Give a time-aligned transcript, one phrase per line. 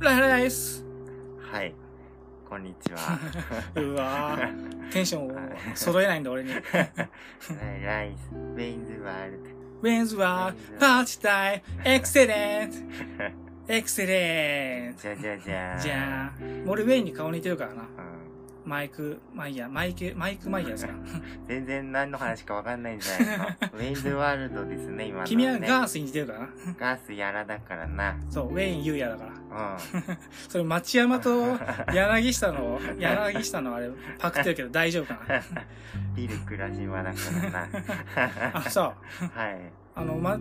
[0.00, 0.84] ライライス
[1.50, 1.74] はい。
[2.48, 3.18] こんにちは。
[3.74, 5.36] うわーテンションを
[5.74, 6.50] 揃えないんだ俺に。
[6.52, 9.40] ライス、ウェインズワール
[9.82, 13.74] ウェンズはパーチタイエクセレントド。
[13.74, 15.80] エクセレントじゃじゃじゃー。
[15.80, 16.32] じゃあ、
[16.66, 17.82] 俺ウェインに顔似てるからな。
[17.82, 17.88] うん。
[18.68, 20.92] マイク、マイヤー、マイク、マイクマイヤーですか。
[21.46, 23.56] 全然何の話かわかんないんじゃないですか。
[23.72, 25.28] ウェインズワールドですね、今の、ね。
[25.28, 26.48] 君はガースに似てるからな。
[26.78, 28.16] ガースやらだからな。
[28.28, 29.32] そう、ウェインユーヤだから。
[29.50, 30.02] うん。
[30.48, 31.56] それ町山と
[31.92, 35.42] 柳下の、 柳下のあれパクってるけど大丈夫かな？
[36.14, 37.68] ビル倉島だからな。
[38.54, 38.94] あのさ、
[39.34, 39.60] はい。
[39.94, 40.38] あの、ま、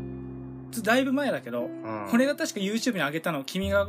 [0.83, 2.07] だいぶ前だけど、うん。
[2.09, 3.87] これが確か YouTube に上げたのを君が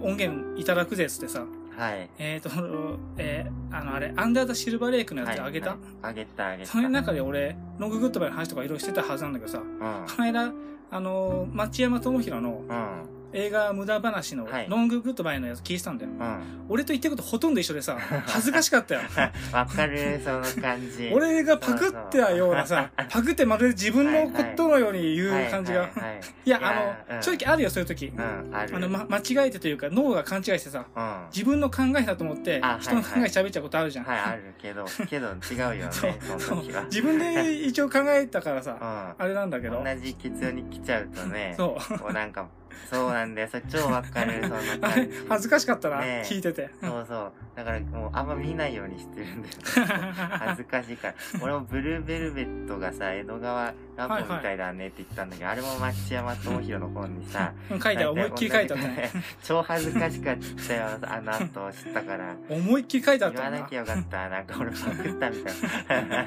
[0.00, 1.44] 音源いただくぜっつってさ、
[1.76, 2.10] はい。
[2.18, 6.70] えっ、ー、と、えー、あのあれ、アンダーザシルバーレイクのやつはいあげた、はいあげたあげた。
[6.70, 9.66] それの中で俺、ロンググッドバイの話とかいろいろしてたはずなんだけどさ、うん。
[9.66, 9.78] こ
[10.18, 10.52] の間、
[10.90, 13.19] あのー、町山智博のうん。
[13.32, 16.10] 映画無駄話のはいロンググッドバイのやつ聞いてたんだよ。
[16.10, 16.40] うん。
[16.68, 19.00] 俺と言ってることほとんど一緒でさ、 恥ずかしかったよ。
[19.52, 21.10] わかる、その感じ。
[21.12, 25.80] 俺がパクってたようなさ、 パクってまるで自分のことのように言う感じが。
[25.80, 28.06] はいはいはいいや、あの、うん正直あるよ、そういう時。
[28.06, 31.26] うん、あの、ま、間違えてというか、脳が勘違いしてさ、うん。
[31.32, 34.04] 自分の考えだと思ってあ、人の考え喋っちゃうことあるじゃん。
[34.04, 36.84] はい、あるけど、けど違うよね、そうその時は。
[36.84, 38.72] 自分で一応考えたからさ、
[39.18, 39.84] うあれなんだけどん。。
[39.84, 41.76] 同じ結論に来ちゃうとね、そ
[42.08, 42.48] うなんか、
[42.88, 46.70] そうなんだよ、それ超わかる、 そのあれ感じ。、恥ずかしかったな、ねえ聞いてて。
[46.80, 47.32] そうそう。
[47.54, 49.54] だからもうあんま見ないようにしてるんだよ。
[50.38, 51.14] 恥ずかしいから。
[51.40, 59.10] 俺もブルーベルベットがさ、江戸川乱歩みたいだねって言ったんだけど、あれも町山智博の本にさ、うん書いてある、思いっきり書いてあったね。
[59.42, 62.34] 超恥ずかしかったよ、あの後知ったから。
[62.48, 63.76] 思いっきり書いてあっ言わなき。
[63.76, 64.28] ゃよかった。
[64.28, 65.36] なんか俺パクったみ
[65.88, 66.26] たいな。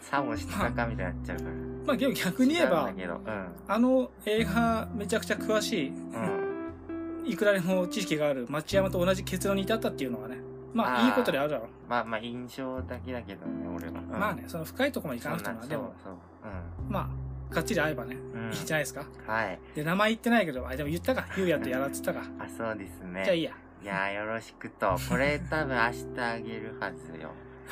[0.00, 1.71] さも知ったかみたいになっちゃうから。
[1.86, 3.18] まあ、逆に言えば違うん
[3.66, 7.22] あの映画めちゃくちゃ詳しい、うん。
[7.22, 7.28] うん。
[7.28, 10.38] いくらでも知識がある町山と同じ結論に至ったっていうのはね、
[10.72, 13.92] まあいいことであるだろまあまあ印象だけだけどね、俺は。
[13.92, 14.18] うんう。
[14.18, 15.94] まあね、その深いところまでいかなくてもでも、
[16.88, 17.10] ま
[17.50, 18.16] あ、がっちり会えばね。
[18.52, 19.04] いいんじゃないですか。
[19.26, 19.58] はい。
[19.74, 22.20] で、名前言ってないけど、あ、でも言ったか、ゆうやとやらって言ったか。
[22.38, 23.22] あ、そうですね。
[23.24, 23.52] じゃあいいや。
[23.82, 24.96] いやーよろしくと。
[25.08, 27.30] これ多分明日あげるはずよ。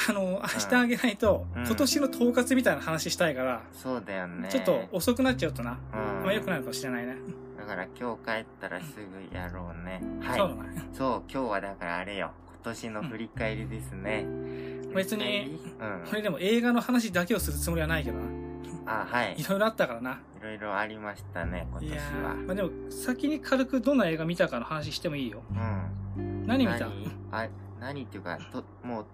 [0.09, 4.49] あの、明日あげないと、うん今年の統括みたいな話したいから、そうだよね。
[4.51, 6.25] ちょっと遅くなっちゃうとな、うん。
[6.25, 7.17] まあ良くないのかもしれないね。
[7.59, 10.01] だから今日帰ったらすぐやろうね。
[10.21, 10.39] はい。
[10.39, 10.89] そうだね。
[10.93, 12.33] そう、今日はだからあれよ。
[12.65, 14.27] 今年の振り返りですね。
[14.95, 15.61] 別に振り。
[16.11, 18.25] これでも映画の話だけをするつもりはないけどな。
[18.87, 19.37] あ、はい。
[19.39, 20.21] いろいろあったからな。
[20.41, 21.99] いろいろありましたね、今年は。
[22.35, 25.43] ーまあでも、先に軽くどんな映画見たかの話してもいいよ。
[26.17, 26.47] うん。
[26.47, 26.89] 何見た？
[27.31, 27.47] あ、
[27.79, 29.07] 何っていうか、と、もう、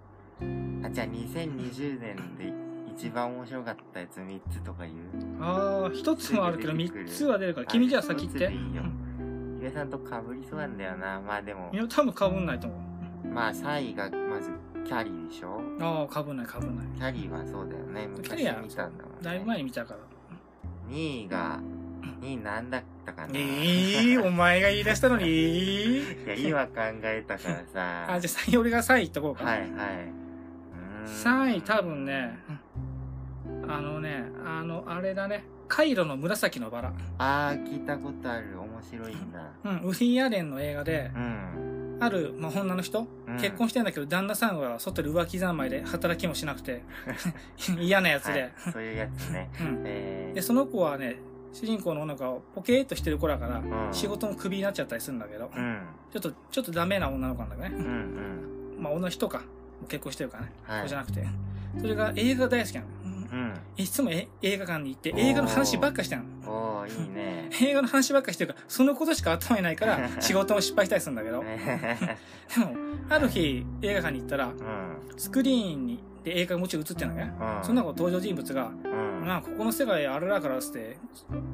[0.86, 2.52] あ、じゃあ2020年で
[2.94, 5.42] 一番面白かったやつ3つとか言う？
[5.42, 8.44] ああ、一つもあるけどすぐ出てくる三つは出るから、君じゃあ先言って。
[8.52, 8.82] いいよ
[9.60, 10.04] ゆえさんと被
[10.34, 11.20] りそうなんだよな。
[11.20, 12.76] まあでもい、や、多分かぶんないと思
[13.24, 13.28] う。
[13.28, 14.50] まあ3位がまず
[14.84, 15.60] キャリーでしょ？
[15.80, 16.86] ああ、かぶんないかぶんない。
[16.96, 18.06] キャリーはそうだよね。
[18.06, 19.18] 昔見たんだもんね。
[19.22, 20.00] だいぶ前に見たから。
[20.94, 21.58] 2位が、
[22.20, 23.32] 2位なんだったかな？
[23.34, 25.26] ええー、 お前が言い出したのに。
[25.26, 28.12] いや、今考えたからさ。
[28.12, 29.44] あ、じゃあ先俺が3位言っとこうか。
[29.44, 29.68] はいはい。
[31.06, 32.38] うーん3位多分ね、
[33.68, 35.44] あのね、あの、あれだね。
[35.68, 36.92] カイロの紫のバラ。
[37.18, 38.58] あー、聞いたことある。
[38.60, 39.50] 面白いんだ。
[39.64, 41.98] うん、ウィン・アレンの映画で、うん。
[41.98, 46.82] ある、まあ、女の人、うん結婚してんだけど、旦那さんは外で浮気三昧で働きもしなくて、
[47.78, 49.50] 嫌なやつで、はい、そういうやつね。
[49.60, 49.82] うん。
[49.84, 51.16] えで、その子はね、
[51.52, 53.92] 主人公の女の子はポケーっとしてる子だから、ー、うん。
[53.92, 55.78] 仕事もクビになっちゃったりするんだけど、うん。
[56.12, 57.76] ちょっと、ちょっとダメな女の子なんだけどね。
[57.76, 58.82] うんうん。
[58.82, 59.42] まあ、女の人か。
[59.88, 60.52] 結婚してるからね。
[60.64, 61.26] はい子じゃなくて。
[61.80, 62.86] それが映画大好きなの。
[63.32, 63.54] うん。
[63.76, 66.50] いつもえ映画館に行って映画の話ばっかしてんの。
[66.50, 67.50] おー、いいね。
[67.62, 71.42] 映画の話ばっかしてるから、そのことしか頭にないから、 仕事も失敗したりするんだけど。
[71.44, 72.74] でも、
[73.08, 74.54] ある日、映画館に行ったら、うん。
[75.16, 77.32] スクリーンに、で映画がもちろん映ってるのね。
[77.38, 77.64] うん。
[77.64, 79.26] その中登場人物が、うん。
[79.26, 80.96] なあ、ここの世界あれだからっつって、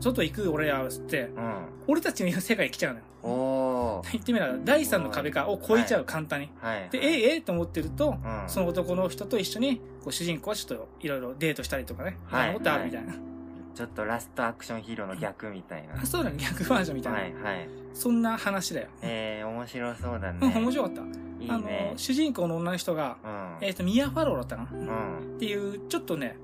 [0.01, 1.55] 外行く俺らっつって、うん。
[1.89, 3.05] 俺たちの世界に来ちゃうのよ。
[4.13, 6.51] 言ってみれば、第三の壁かを越えちゃう、簡単に。
[6.61, 6.89] はい。
[6.91, 8.49] で、ええ、ええと思ってると、うん。
[8.49, 13.15] その男の人と一緒に、こう主人公はちょっといろいろデートしたりとかね、はいことあるみたいな。
[13.75, 15.95] ちょっとラストアクションヒーローの逆みたいな。
[16.03, 17.19] あそうだね、逆バージョンみたいな。
[17.19, 17.69] はいはい。
[17.95, 18.89] そんな話だよ。
[19.03, 20.53] えー、面白そうだうん、ね。
[20.57, 21.01] 面白かった。
[21.01, 21.99] いいあねの、。
[21.99, 23.17] 主人公の女の人が、
[23.61, 23.67] うん。
[23.67, 25.19] えっ、と、ミア・ファローだったかな？
[25.19, 25.39] っうん。
[25.39, 26.37] ていう、ちょっとね、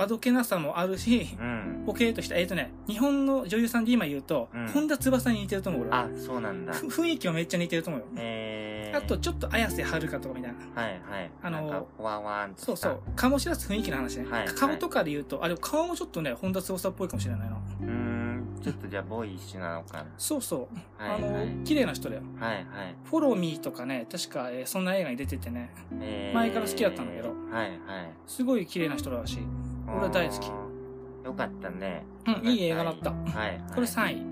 [0.00, 1.84] あどけなさもあるし、うん。
[1.86, 6.00] ボケーっとした、えっ、とね、日本の女優さんで今言うと、うん本田翼に似てると思う、俺は。
[6.00, 6.72] あ、そうなんだ。
[6.72, 8.06] ふ雰囲気はめっちゃ似てると思うよ。
[8.16, 8.98] えー。
[8.98, 10.82] あと、ちょっと綾瀬はるかとかみたいな。
[10.82, 11.30] はいはい。
[11.42, 13.00] あのわわーんそうそう。
[13.16, 14.30] 醸し出す雰囲気の話ね。
[14.30, 17.56] はい顔とかで言うと、あれ、顔もちょっとね、本田翼っぽいかもしれないな。
[17.56, 18.20] うーん。
[18.62, 20.68] ちょっとじゃあボーイッシュなのかなそうそ
[20.98, 21.02] う。
[21.02, 22.22] はいあの、はい綺麗な人だよ。
[22.38, 22.64] はいはい
[23.04, 25.70] フォローミーとかね、確か、えーそんな映画に出ててね、
[26.00, 27.78] えー前から好きだったんだけどはいはい
[28.26, 29.38] すごい綺麗な人らしい。
[29.96, 30.46] 俺は大好き。
[31.24, 32.04] よかったね。
[32.26, 33.10] うん、いい映画だった。
[33.10, 33.30] はい。
[33.30, 34.26] はいこれ3位。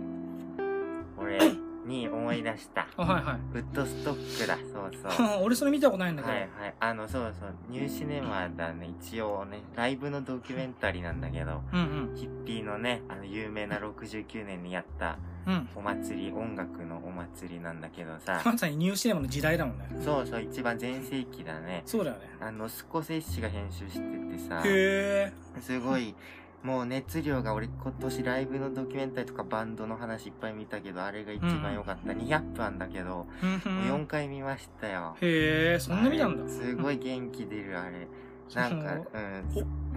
[1.18, 1.38] 俺
[1.86, 2.86] に思い出した。
[2.96, 3.40] あ、はいはい。
[3.52, 4.56] フットストックだ。
[4.56, 5.42] そうそう。
[5.42, 6.32] 俺それ見たことないんだけど。
[6.34, 6.74] はいはい。
[6.78, 7.54] あのそうそう。
[7.68, 8.94] ニューシネマだね。
[9.00, 11.62] 一応ねライブのドキュメンタリーなんだけど。
[11.72, 12.16] うんうん。
[12.16, 15.68] ヒッピーのねあの有名な69年にやったうん。
[15.74, 19.88] お祭り音楽のお祭りなんだけどさ まさにニューシネマの時代だもんね。
[20.00, 22.22] そうそう一番全盛期だねそうだよね。
[22.40, 26.14] あのスコセッシが編集しててさへすごい
[26.62, 33.46] もう熱量が俺今年ライブのドキュメンタリーとかバンドの話いっぱい見たけどあれが一番良かった、200分だけどえ。
[33.64, 34.06] うんもう4うん。
[34.06, 36.52] 回見ましたよへえ、そんな見たんだあれ。
[36.52, 38.08] すごい元気出るあれ
[38.54, 38.94] なんか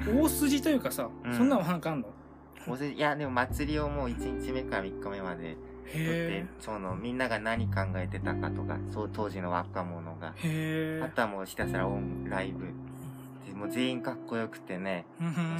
[0.06, 2.07] うん大筋というかさ、うんそんなのなんかあんの？
[2.68, 5.58] おせ いやでも祭りをもう1日目から3日目までへ撮って
[5.96, 6.46] え。
[6.60, 10.28] そのみんなが何考えてたかとかそう当時の若者が。
[10.30, 12.66] あとはもうひたすら音ライブ
[13.48, 15.06] でもう全員かっこよくてね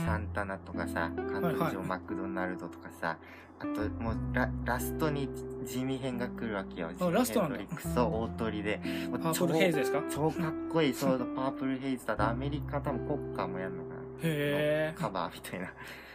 [0.06, 3.18] サンタナとかさ、関東はいはい上マクドナルドとかさ、
[3.60, 5.30] あともうララストに
[5.66, 6.90] 地味編が来るわけよ。
[7.12, 8.80] ラストなんだクスそう大鳥で。
[9.12, 9.98] パープルヘイズですか？
[10.00, 10.94] へ超超かっこいい。
[10.94, 13.91] そう、パープルヘイズだとアメリカ多分国歌もやるのか
[14.98, 15.74] カバーみたいな。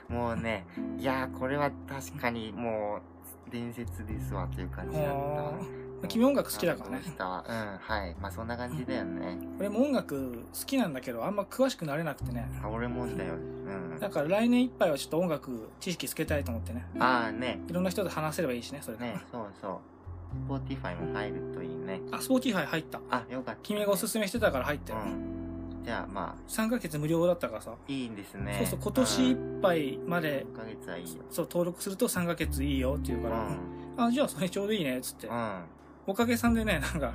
[0.09, 0.67] もうね、
[0.99, 3.01] いやーこれは確かにも
[3.49, 5.53] う伝説ですわという感じだったわ。
[6.09, 8.15] 君音楽好きだからねうん、はい。
[8.21, 9.39] まあそんな感じだよね。
[9.59, 12.49] 俺も音楽好きなんだけど、あんま詳しくなれなくてね。
[12.63, 13.35] あ俺もんだよ。
[13.35, 13.37] う
[13.97, 13.99] ん。
[13.99, 16.87] だから来年いっぱいはちょっと音楽知識つけたいと思ってね。
[16.99, 17.61] ああね。
[17.67, 19.05] いろんな人と話せればいいしね、それで。
[19.05, 19.81] ね、そうそ
[20.49, 20.53] う。
[20.53, 22.01] Spotify も入るといいね。
[22.13, 23.01] あ、 Spotify 入った。
[23.11, 24.99] あ、よかった、君がおすすめしてたから入ったよ。
[25.01, 25.46] うん。
[25.87, 27.71] じゃあま3ヶ月無料だったからさ。
[27.71, 28.57] あ、いいんですね。
[28.59, 31.23] そうそう、今年いっぱいまで、1ヶ月はいいよ。
[31.31, 33.25] そう、登録すると3ヶ月いいよって言ううん。
[33.25, 33.31] か
[33.97, 35.63] ら、あ、じゃあそれちょうどいいね、つってうん。。
[36.07, 37.13] はおかげさんでね、なんか、い。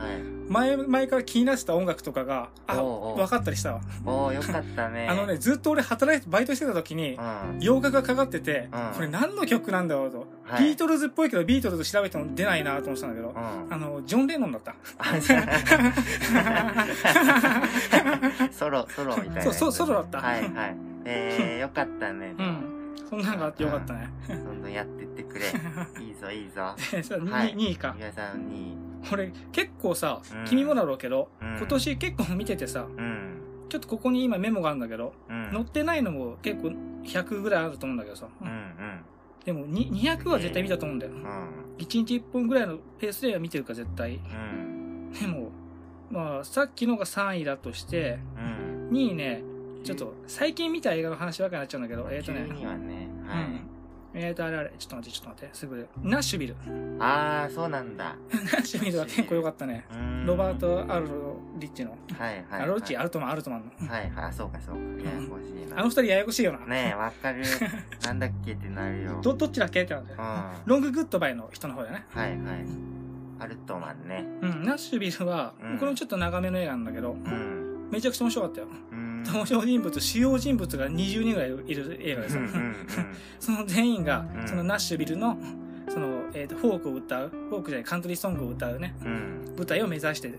[0.51, 3.81] 前、前から気になってた音楽とかが、あ、分かったりしたわ。
[4.05, 5.07] おー、よかったね。
[5.09, 7.21] あのね、ずっと俺働いて、バイトしてた時にう、
[7.57, 7.59] ん。
[7.61, 10.27] 洋楽がかかってて、うんこれ何の曲なんだろうと。
[10.43, 13.37] はいビートルズっぽいけど、ビートルズ調べても出ないなと思ってたんだけど、うん。
[13.73, 14.75] あの、ジョン・レノンだった。
[18.51, 20.75] ソロ、ソロみたいなそうソロだったはいはい。
[21.05, 22.35] えー、よかったね。
[22.37, 22.70] うん。
[23.11, 24.09] そんなのがあってよかったね。
[24.29, 25.41] どんどんやってってくれ。
[26.01, 26.61] いいぞ、いいぞ。
[27.29, 27.93] はい2位か。
[27.97, 28.77] 皆さんに。
[29.11, 33.41] 俺、結構さうん、君もだろうけど、うん今年結構見ててさ、うん。
[33.67, 35.49] ちょっとここに今メモがあるんだけど、うん。
[35.51, 36.69] 載ってないのも結構
[37.03, 38.29] 100ぐらいあると思うんだけどさ。
[38.41, 38.65] うんうん。
[39.43, 41.11] でもに200は絶対見たと思うんだよ。
[41.11, 41.19] うん。
[41.79, 44.15] 1日1本ぐらいのペースでは見てるから絶対。
[44.15, 45.11] うん。
[45.11, 45.51] でも、
[46.09, 48.95] まあ、さっきのが3位だとして、うん。
[48.95, 49.43] 2位ね、
[49.83, 53.07] ちょっと最近見た映画の話ばっかりになっちゃうんだけど、えっ、とね、急にはね。
[53.25, 53.43] うはい。
[53.45, 53.67] ん。
[54.13, 56.55] えっ、と、あれあれ、ちょっと待って、ちょっと待って、すぐ、ナッシュビル。
[56.99, 58.15] ああ、そうなんだ。
[58.31, 59.85] ナッシュビルは結構良かったね。
[60.25, 61.91] ロバート・アルロリッチの。
[61.91, 62.61] はいはい。
[62.61, 63.87] アルロリッチ、アルトマン、アルトマンの。
[63.87, 64.81] はいはい、そうかそうか。
[65.09, 65.79] ややこしいな。
[65.79, 66.59] あの二人ややこしいよな。
[66.65, 67.43] ねえ、わかる。
[68.03, 69.19] なんだっけってなるよ。
[69.21, 70.19] ど、どっちだっけってなってうん。。
[70.19, 72.05] はロンググッドバイの人の方だね。
[72.13, 72.37] いはい。
[73.39, 74.25] アルトマンね。
[74.41, 77.89] うん、ナッシュビルはうん、これもちょっと長めの映画なんだけど、うん。
[77.91, 78.67] めちゃくちゃ面白かったよ。
[78.91, 79.00] うーん。
[79.25, 82.47] 登場人物、主要人物が20人ぐらいいる映画ですようん。
[82.47, 82.75] う ん
[83.39, 85.37] その全員がう、んそのナッシュビルの、
[85.89, 89.07] その、えっ、と、フォークを歌う、フォークじゃない、カントリーソングを歌うね、うん。
[89.07, 89.55] うん。
[89.57, 90.31] 舞台を目指して、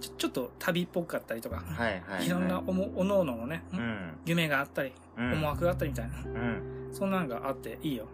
[0.00, 2.26] ちょちょっと旅っぽかったりとか、はいはいはい。
[2.26, 4.12] いろんなおも、おのおののね、うん。
[4.26, 5.32] 夢があったり、うん。
[5.34, 6.88] 思惑があったりみたいな、うん。
[6.92, 8.06] そんなのがあっていいよ。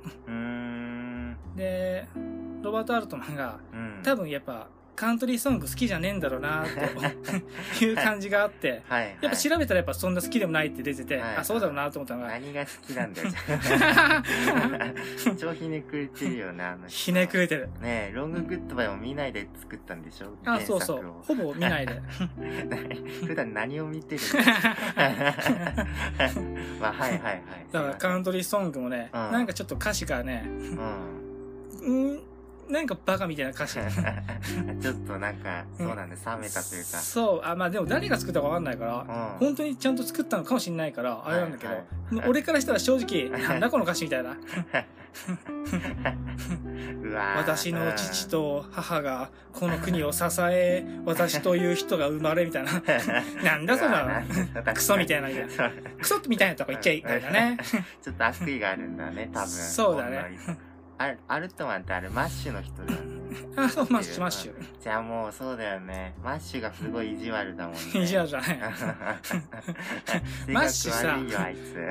[1.56, 2.06] で、
[2.62, 4.00] ロバート・アルトマンが、うん。
[4.02, 6.64] 多分やっぱ、カントリーソング好きじゃねえんだろうな
[7.78, 9.16] という感じがあって、 はいはい。
[9.22, 13.28] やっぱ調べたらやっぱそんな好きでもないって出てて、はいあ、そうだろうなと思ったのが、何が好きなんだよ。
[15.38, 17.68] 超ひねくれてるよな、あの人ひねくれてる。
[17.80, 20.36] ねえ、ロンググッドバイを見ないで作ったんでしょ？
[20.44, 21.04] あ、そうそう。
[21.22, 21.94] ほぼ見ないで。
[23.22, 23.26] う。
[23.26, 24.40] 普段何を見てるの？
[26.80, 27.42] まあ、はいはいはい。
[27.72, 30.78] だからカントリーソングもね、うんなんかちょっと歌詞がね、うん。
[31.82, 32.20] うん、
[32.70, 33.78] なんかバカみたいな歌詞。
[34.80, 36.98] ちょっとなんか、そうなんだ、冷めたというか。
[36.98, 41.86] そう、あ、まあでも誰が作ったかわかんないから、うん本当にちゃんと作ったのかもしれないから、あれなんだけど、はいはい
[42.28, 44.36] 俺からしたら正直、 なんだこの歌詞みたいな。
[47.36, 52.72] 私の父と母がこの国を支え、私という人が生まれみたいな。
[53.42, 54.72] なんだそんなの。
[54.74, 55.28] クソみたいな
[55.98, 57.58] クソみたいなとこ言っちゃいたいだね。
[58.02, 59.48] ちょっと悪意があるんだね、多分。
[59.48, 60.69] そうだね
[61.00, 63.20] あれアルトマンってあれ、マッシュの人だよね。
[63.56, 64.54] あ、そう、マッシュ、マッシュ。
[64.82, 66.14] じゃあもうそうだよね。
[66.22, 67.80] マッシュがすごい意地悪だもんね。
[67.94, 68.48] 意地悪じゃない。
[69.24, 71.16] 性 マッシュさ。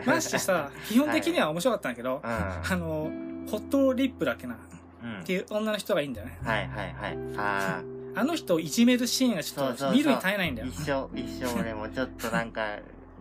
[0.06, 2.32] マッシュさ、基本的には面白かったんだけど、うん。
[2.32, 3.10] あの、
[3.50, 4.56] ホットリップだっけな？
[5.04, 6.38] うんっていう女の人がいいんだよね。
[6.44, 7.82] はいはいはいあ
[8.16, 10.72] あの人をいじめるシーンがちょっと見るに耐えないんだあよ。
[10.72, 12.78] 一緒一緒俺もちょっとなんか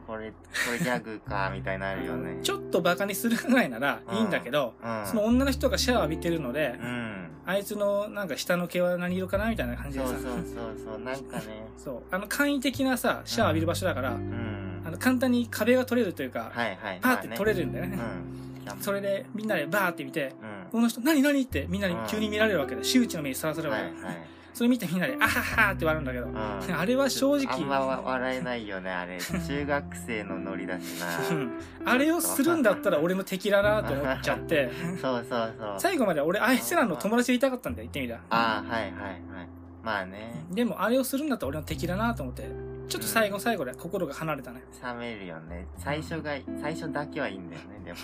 [0.08, 0.36] これこ
[0.72, 2.38] れギャグかみたいになるよね。
[2.42, 5.06] ちょっとバカにするぐらいならいいんだけど、うん。
[5.06, 7.28] その女の人がシャワー浴びてるので、うん。
[7.44, 10.12] あいつのなんか下の毛は何色かなみたいな感じでさ。
[10.14, 10.44] そうそうそう
[10.94, 10.98] そう。
[11.00, 11.66] なんかね。
[11.76, 12.02] そう。
[12.10, 14.82] あの簡易的なさ、シャワー浴びる場所だから、うん。
[14.86, 17.98] あの簡単に壁が取れるというか、はいはいパーって取れるるんだよね。
[18.74, 18.80] うん。
[18.80, 20.70] それでみんなでバーって見て、うん。
[20.72, 26.36] この人何何ってみんなに急に見られるわけで、周知の目にさらされるわけで、はいはいそれ見てみんなで、あははって笑うんだけど、うん。
[26.78, 27.54] あれは正直。
[27.54, 29.18] あんまわ笑えないよねあれ。
[29.18, 31.36] 中学生のノリだしな。
[31.36, 31.52] うん。
[31.84, 35.74] あれをするんだったら俺の敵だなと思っちゃって、 そうそうそう。
[35.78, 38.20] 最後まで俺あいつらの友達でいたかったんだよ、言ってみたら。
[38.30, 39.22] ああはいはいはい。
[39.82, 40.44] まあね。
[40.50, 42.50] でもあれをするんだったら俺の敵だなと思って、
[42.88, 44.62] ちょっと最後の最後で心が離れたね。
[44.82, 45.66] 冷めるよね。
[45.78, 47.80] 最初が最初だけはいいんだよね。
[47.84, 47.98] でも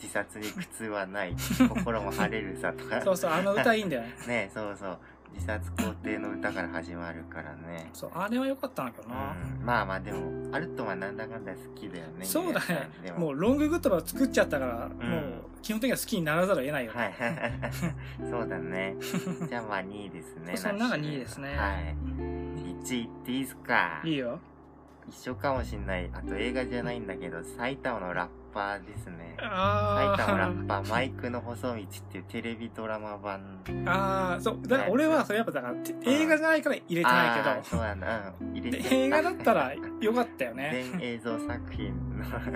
[0.00, 1.34] 自殺に苦痛はない。
[1.68, 3.00] 心も晴れるさとか。
[3.02, 4.14] そうそう、あの歌いいんだよね。
[4.26, 4.98] ねそうそう
[5.38, 7.90] 自殺肯定の歌から始まるからね。
[7.92, 9.36] そう、あれは良かったんだけどな。
[9.60, 9.64] うん。
[9.64, 12.90] まあまあでもアルトはなんだかんだ好きだよねそうだね。
[13.16, 13.28] も。
[13.28, 16.98] うロンググッドバーを作っちゃったから、もう基本的には好きにならざるを得ないよね。
[16.98, 18.96] はいそうだね。
[19.48, 21.54] じゃあまあ2位ですねその中2位ですね。
[21.56, 21.94] はい。
[22.82, 24.00] 1位いっていいですか？
[24.04, 24.40] いいよ。
[25.08, 26.10] 一緒かもしんない。
[26.12, 29.36] あと映画じゃないんだけど埼玉のラッパーですね。
[29.40, 30.66] あ埼玉ラッー。
[30.66, 33.60] パーマイクの細道っていうテレビドラマ版。
[33.86, 34.58] あー、そう。
[34.66, 38.34] だから俺はそれやっぱだから、て映画じゃないから入れてないあーそうなんだ。
[38.40, 40.84] うん入けど、れてで映画だったらよかったよね。
[40.92, 41.92] 全映像作品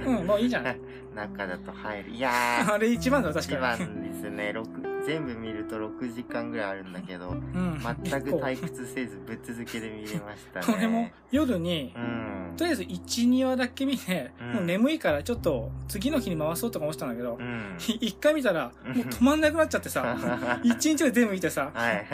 [0.04, 0.64] うん、のもういいじゃん。
[1.14, 2.10] 中だと入る。
[2.10, 2.72] いやー。
[2.74, 3.84] あれ一番だ、確一かに。
[3.86, 4.52] 番ですね。
[4.52, 4.66] 六
[5.06, 7.78] 全部見ると6時間ぐらいあるんだけどうん。
[7.80, 10.66] 全く退屈せずぶっ続けで見れましたね。
[10.72, 12.54] これも夜にう、ん。
[12.56, 14.52] とりあえず1、2話だけ見て、うん。
[14.52, 17.76] もう眠いからちょっと次の日に回そうとか思ってたんだけどう、ん。
[17.78, 20.16] 一回見たら、もう止まんなくなっちゃってさ、
[20.62, 22.06] 一日で全部見てさ、 はい。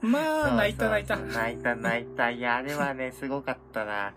[0.00, 1.16] まあ、泣いた泣いた。
[1.16, 2.30] 泣いた泣いた。
[2.30, 4.12] いやあれはねすごかったな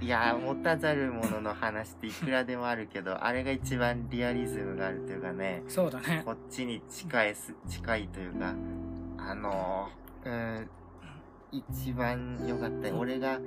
[0.00, 6.22] いや持たざる者の話っていくらでもあるけど あれが一番リアリズムがあるというかねそうだね。
[6.24, 8.54] こっちに近いす近いというか
[9.18, 9.88] あの
[10.24, 10.68] うん
[11.52, 12.94] 一番良かった。
[12.94, 13.38] 俺が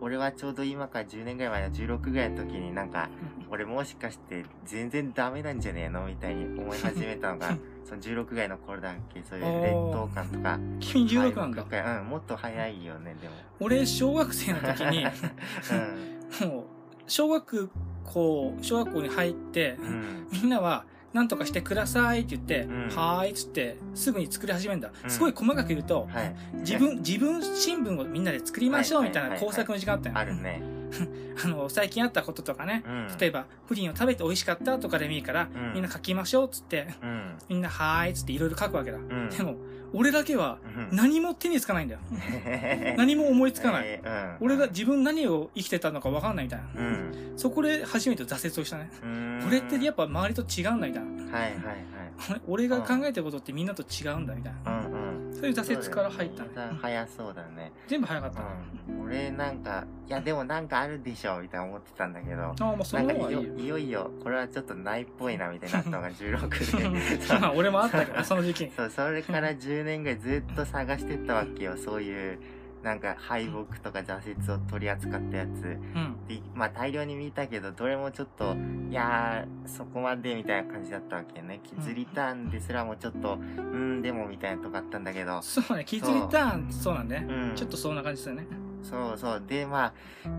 [0.00, 3.08] 俺はちょうど今から10年ぐらい前の16ぐらいの時になんか
[3.50, 6.06] 俺もしかして全然ダメなんじゃねえの？
[6.06, 7.56] みたいに思い始めたのが
[7.88, 13.34] その16ぐらいの頃だっけそういう劣等感とか君16なんだうんもっと早いよねでも。
[13.60, 15.06] 俺、小学生の時に、
[16.42, 16.48] うん。
[16.50, 16.64] もう、
[17.06, 17.70] 小学
[18.04, 20.28] 校、小学校に入って、うん。
[20.30, 22.88] みんなは、なんとかしてくださいって言って、うん。
[22.94, 24.90] はーいっつって、すぐに作り始めるんだ。
[25.02, 25.10] うん。
[25.10, 26.34] すごい細かく言うと、はい。
[26.56, 30.77] 自分、自分新聞をみんなで作りましょうみたいはいはいはいはいな工作の時間あったよ、あるね
[31.44, 32.82] あの、最近あったこととかね。
[32.86, 38.98] うん例えば、プリンを食べて美味しかったとかでもいいから、うんみんな書きましょうっつって、うんみんなはーいっつっていろいろ書くわけだ。
[38.98, 39.56] うんでも、
[39.92, 40.58] 俺だけは
[40.90, 42.00] うん何も手につかないんだよ。
[42.98, 44.00] 何も思いつかない。
[44.40, 46.66] 俺が自分何を生きてたのか分かんないみたいな。
[46.80, 48.90] うんそこで初めて挫折をしたね。
[49.02, 51.38] うんこれってやっぱ周りと違うんだみたいな。
[51.38, 51.76] はいはいはい
[52.48, 54.78] 俺が考えてることってみんなと違うんだみたいな。
[54.80, 55.08] うんうん
[55.38, 56.48] そういう挫折から入ったね。
[56.72, 58.46] ね早そうだね全部早かったな。
[58.88, 63.78] うん俺なんかいやでもなんかあるでしょみたいな思ってたんだけどああ、もうそいいよ。
[63.78, 68.72] いよこれはちょっとないっぽいなみたいになったのが16で 俺もあったけど、その時期に。
[68.76, 72.38] そうそれから10年ぐらいずっと探してったわけよそういう
[72.82, 75.48] なんか敗北とか挫折を取り扱ったやつ。
[75.48, 75.68] う
[75.98, 76.16] ん。
[76.26, 78.56] でまあ大量に見たけどどれもちょっと
[78.90, 81.60] いやーそこまでみたいな感じだったわけね。
[81.62, 85.42] キッズリターンですらもちょっとうんでもみたいなとこあったんだけど。
[85.42, 87.26] そうね、キッズリターン、そうなんね。
[87.28, 87.52] う。
[87.52, 87.56] ん。
[87.56, 88.46] ちょっとそんな感じですよね。
[88.82, 89.42] そうそう。
[89.46, 89.92] でまあ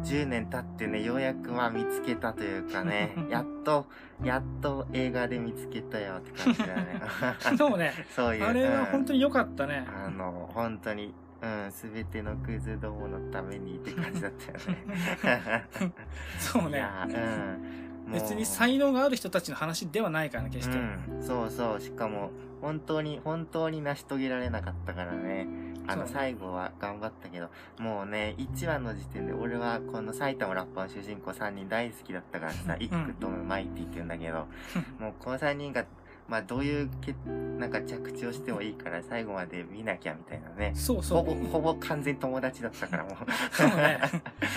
[0.03, 3.85] 10年経ってねようやくまあ見つけたというかね やっと
[4.23, 7.01] やっと映画で見つけたよって感じだね。
[7.57, 9.85] そうね、 そういうあれは本当に、に良かったね。
[9.87, 15.65] うんあの本当にうん、すべてのクズどものためにって感じだったよね。
[16.39, 16.83] そうね。
[17.07, 18.11] うん。
[18.11, 20.77] もう別に才能がある人たちの話ではないからね、決して。
[20.77, 22.31] うん、そうそうしかも
[22.61, 25.47] 本当に本当に成し遂げられなかったからね
[25.87, 34.47] あのそう最後は頑張ったけどもうね1話の時点で俺はこの埼玉ラッパーの主人公3人大好きだったからさ、うんイックトムマイティって言うんだけど
[34.99, 35.85] もうこの3人が
[36.29, 37.15] まあどういうけ
[37.57, 40.73] なんか着地をしてもいいから最後まで見なきゃみたいなね。
[40.75, 41.23] そうそう。
[41.23, 43.15] ほぼほぼ完全友達だったからもう。
[43.51, 43.99] そうね。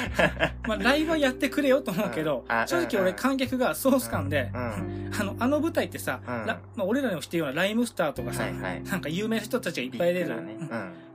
[0.68, 2.54] まあ、ライブはやってくれよと思うけどうん。
[2.54, 6.46] あ、正直俺観客が総スカンでう、んあの、あの舞台ってさ、うん。
[6.46, 8.82] ラまあ、俺らにも知ってるようなライムスターとかさ、はいはい。
[8.82, 10.56] なんか有名な人たちがいっぱい出る、ね。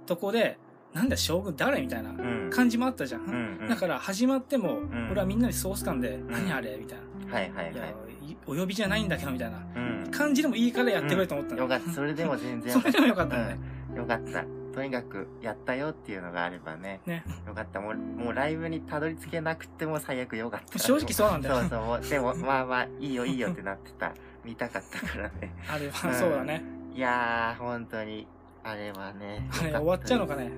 [0.08, 0.58] とこで、
[0.98, 2.12] なんだ将軍誰みたいな
[2.50, 3.22] 感じもあったじゃん。
[3.22, 3.70] うんうん。
[3.70, 5.10] だから始まっても、ん。
[5.12, 6.28] 俺はみんなにソース感で、ん。
[6.28, 7.36] 何あれみたいな。
[7.36, 7.96] はいはいはい。
[8.48, 9.60] お呼びじゃないんだけどみたいな。
[9.76, 10.10] うん。
[10.10, 11.92] 感じでもいいからやってくれと思ったの、よかった。
[11.92, 12.74] それでも全然。
[12.82, 13.60] それでもよかったね、
[13.92, 13.98] うん。
[13.98, 14.44] よかった。
[14.74, 17.00] とにかくやったよっていうのがあればね。
[17.06, 17.24] ね。
[17.46, 17.80] よかった。
[17.80, 20.80] もうもうライブにたどり着けなくても最悪よかった。
[20.80, 21.60] 正直そうなんだよ。
[21.60, 22.02] そうそう。
[22.10, 24.14] でもまあまあいいよいいよってなってた。
[24.44, 25.54] 見たかったからね。
[25.70, 26.64] あれはそうだね、
[26.96, 28.26] いやー本当に
[28.68, 30.52] あれはねあれ終わっちゃうのかね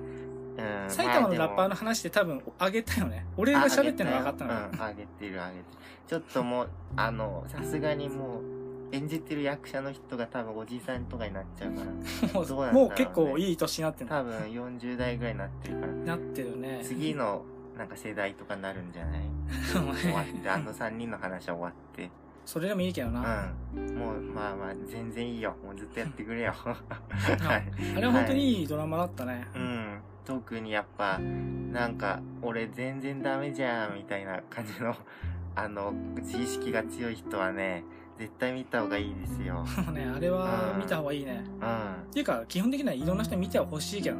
[0.60, 0.90] うん。
[0.90, 3.26] 埼玉のラッパーのの話で多分あげたよね。
[3.36, 5.64] 俺が喋ってるのが分かったのかうん、あげてるあげてる。
[6.08, 11.86] ちょっともうあのさすがにもう演じてる役者の人が多分おじさんとかになっちゃうから。
[12.34, 12.82] もうどうなんだろうね。
[12.82, 14.10] もう結構いい年になってる。
[14.10, 15.92] 多分40代ぐらいになってるから。
[15.92, 16.80] なってるね。
[16.82, 17.42] 次の
[17.78, 19.20] なんか世代とかになるんじゃない？
[19.72, 22.10] 終わってあの3人の話は終わって
[22.50, 23.96] それでもいいけどな、うん。
[23.96, 25.54] もうまあまあ全然いいよ。
[25.64, 26.52] もうずっとやってくれよ。
[26.58, 27.72] はい。
[27.96, 28.62] あれは本当にい。
[28.64, 30.00] いドラマだったね、うん。
[30.24, 34.96] 特にやっぱなんか俺全然ダメじゃんみたいな感じの
[35.54, 37.84] あの自意識が強い人はね
[38.18, 39.62] 絶対見た方がいいですよ。
[39.92, 41.92] ねあれは見た方がいいね、うん。
[42.10, 44.16] っていうか基本的にはいろんな人に見てほしいけど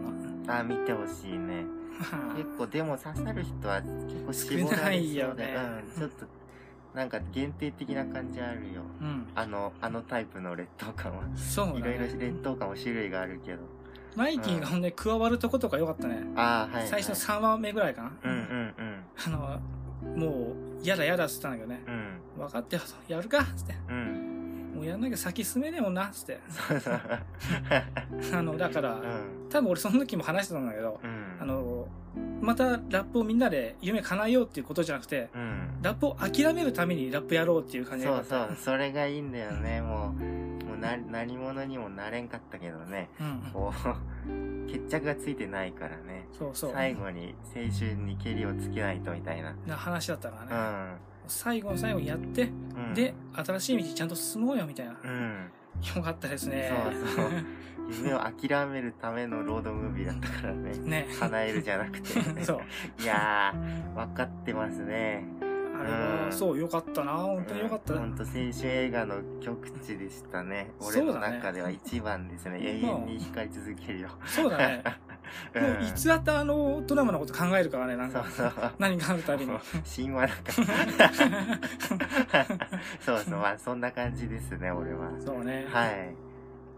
[0.47, 0.61] な。
[0.61, 1.65] あ見てほしいね。
[2.13, 5.57] ま あ結構でも刺さる人は結構絞少なられそうでいよね。
[5.97, 6.40] うん、ちょっと
[6.95, 8.83] なんか限定的な感じあるよ。
[9.01, 9.27] うん。
[9.35, 11.23] あのあのタイプの劣等感は。
[11.37, 13.59] そうだいろいろね劣等感も種類があるけど。
[14.17, 18.39] マイキーがほんで加わるとことか良かったね、ああはい、はい、最初の3話目ぐらいかな、うんうん
[18.77, 19.05] うん。
[19.25, 21.83] あのもうやだやだっつったんだけどね。
[21.87, 22.21] うん。
[22.39, 23.75] 分かってよやるかっつって。
[23.89, 24.73] うん。
[24.75, 26.41] もうやんなきゃ先進めねえもんなっつって。
[26.49, 27.01] そうそう。
[28.35, 29.49] あのだから、うん。
[29.51, 31.20] 多分俺その時も話してたんだけど、うん
[32.41, 35.79] またラップをみんなで夢叶えようっていうことじゃなくてうん。
[35.83, 38.07] ラップを諦めるためにラップやろうっていう感じ。
[38.07, 39.81] でそうそうそれがいいんだよね。
[39.83, 40.23] もう
[40.65, 43.11] もうな何者にもなれんかったけどね。
[43.21, 43.51] うん。
[43.53, 43.73] こ
[44.27, 46.27] う決着がついてないからね。
[46.39, 46.73] そうそう。
[46.73, 49.55] 最後に青春にけりをつけないとみたいな。
[49.67, 50.97] な話だったかうらね、ん。
[51.27, 52.95] 最後の最後にやって、うん。
[52.95, 55.51] で新しい道ちゃんと進もうよみたいな、うん
[55.97, 56.73] よかったですね。
[56.93, 57.31] そうそう。
[57.91, 60.79] 夢を諦めるためのロードムービーだったからね。
[60.79, 61.09] ね。
[61.19, 63.03] 叶えるじゃなくて、ね、 そう。
[63.03, 65.25] いやー分かってますね。
[65.81, 66.33] あれは、うん。
[66.33, 67.13] そうよかったな。
[67.15, 70.71] 本当によかった、本当青春映画の極致でしたね。
[70.81, 72.61] 俺の中では一番ですね。
[72.61, 74.83] 永遠に光り続けるよ、そうだね。
[74.85, 75.10] う ん
[75.55, 78.25] もういつだってあのドラマのこと考えるからねなんか。
[78.79, 79.53] 何があるたびに。
[79.97, 80.43] 神話だか
[81.09, 82.49] ら。
[83.01, 83.39] そうそう。
[83.39, 85.11] まあそんな感じですね俺は。
[85.25, 86.15] そうね、はい。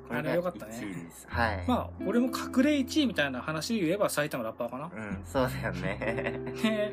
[0.08, 0.72] こあれがよかったね。
[0.72, 1.26] 1位です。
[1.28, 4.90] はい、まあ俺も隠れ1位みたいな話で言えば埼玉ラッパーかな。
[4.94, 6.40] うんそうだよね。
[6.62, 6.92] ね。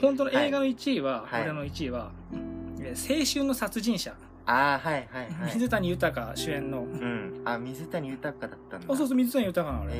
[0.00, 1.42] 本当の映画の1位は、はい。
[1.42, 2.44] 俺の1位は、えー
[2.94, 4.14] 青春の殺人者、
[4.46, 5.54] ああはいはいはい。
[5.54, 7.42] 水谷豊主演の、うん。
[7.44, 8.92] あ水谷豊だったんだ。
[8.92, 9.98] あそうそう水谷豊なの俺え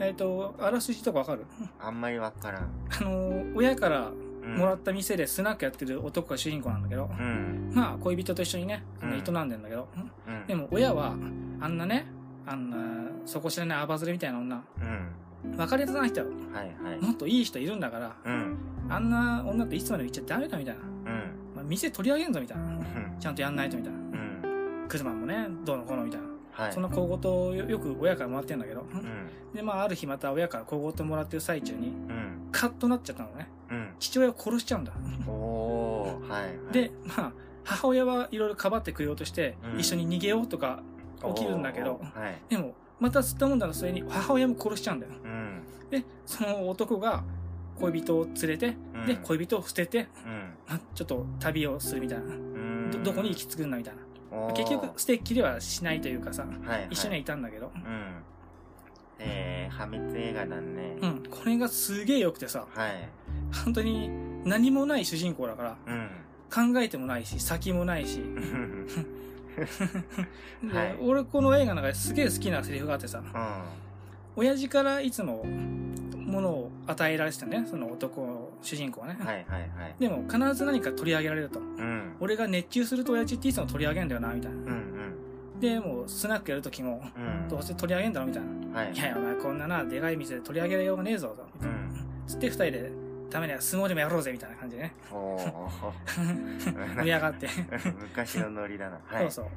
[0.00, 1.44] えっ、とあらすじとかわかる？
[1.80, 4.10] ー、あんまりわからん、あのー親から
[4.42, 7.70] うん、もらった店でスナックやってる男が主人公なんだけど、うん。
[7.74, 9.12] まあ恋人と一緒にねうん。
[9.12, 9.86] 営んでんだけど、
[10.26, 10.46] うん。
[10.46, 11.14] でも親は
[11.60, 12.06] あんなね
[12.46, 12.76] あんな
[13.26, 14.64] 底知らないアバズレみたいな女
[15.44, 15.56] うん。
[15.58, 16.26] 別れたない人よ。
[16.54, 17.00] はいはい。
[17.00, 18.56] もっといい人いるんだからうん。
[18.88, 20.88] あんな女っていつまでも言っちゃダメだみたいな、うん。
[21.54, 22.64] まあ、店取り上げんぞみたいな。
[22.64, 22.82] うん。
[23.20, 23.98] ちゃんとやんないとみたいな。
[23.98, 24.86] うん。
[24.88, 26.72] 車もねどうのこうのみたいなはい。
[26.72, 29.54] そんな小言をよよく親からもらってんだけど、うん。
[29.54, 32.48] でまあある日また親から小言もらってる最中にうん。
[32.52, 33.48] カッとなっちゃったのね。
[33.70, 33.88] うん。
[33.98, 34.92] 父親を殺しちゃうんだ。
[35.26, 36.72] おおはいはい。
[36.72, 37.32] でまあ
[37.64, 39.80] 母親はいろいろかばってくれようとして、うん。
[39.80, 40.82] 一緒に逃げようとか
[41.34, 42.40] 起きるんだけどはい。
[42.48, 45.12] でもまた吸ったもんだの末に母親も殺しちゃうんだよ。
[45.24, 45.62] うん。
[45.90, 47.22] でその男が
[47.78, 49.06] 恋人を連れて、うん。
[49.06, 50.54] で恋人を捨ててうん。
[50.68, 52.24] まあちょっと旅をするみたいな。
[52.24, 52.90] うん。
[52.90, 54.02] どどこに行き着くんだみたいな
[54.54, 56.86] 結局捨てっきりはしないというかさはいはい。
[56.90, 58.22] 一緒にはいたんだけど、うん。
[59.18, 60.96] えー、破滅映画だね。
[61.00, 63.08] うん、これがすげえ良くてさはい。
[63.64, 64.10] 本当に
[64.44, 66.08] 何もない主人公だからうん。
[66.50, 68.22] 考えてもないし先もないし、
[70.72, 70.96] はい。
[71.00, 73.22] 俺この映画の中ですげえ好きなセリフがあってさ
[74.34, 79.94] 親父からいつもものを与えられてたねその男主人公はね、はいはいはい。
[79.98, 81.60] でも必ず何か取り上げられると。
[81.60, 82.16] うん。
[82.20, 84.58] 俺が熱中すると親父っていつも取り上げんだよなみたいな。
[84.58, 85.60] うんうん。
[85.60, 87.48] でもうスナックやる時もうん。
[87.48, 88.80] どうせ取り上げんだろみたいな。
[88.80, 88.92] はい。
[88.92, 91.46] いやいやお前こんななでかい店で取り上げようがねえぞと。
[91.62, 92.06] うん。
[92.26, 92.92] つって二人で
[93.30, 94.94] ためには相撲でもやろうぜみたいな感じでね。
[95.12, 95.70] おお
[96.96, 97.48] 盛り上がって。
[98.00, 98.98] 昔のノリだな。
[99.04, 99.30] はい。
[99.30, 99.50] そうそ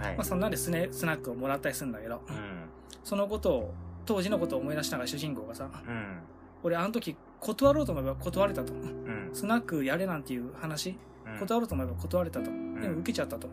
[0.00, 0.16] う、はい。
[0.16, 2.20] まあ、そんなんでスネスナックをもらったりするんだけど。
[2.28, 2.66] うん。
[3.02, 3.74] そのことを
[4.06, 6.18] 当時のことを思い出しながら主人公がさうん
[6.66, 8.76] 俺あの時断ろうと思えば断れたとう。
[8.76, 9.30] ん。
[9.32, 10.96] スナックやれなんていう話？
[11.24, 11.38] うん。
[11.38, 12.80] 断ろうと思えば断れたとん。
[12.80, 13.48] でも受けちゃったと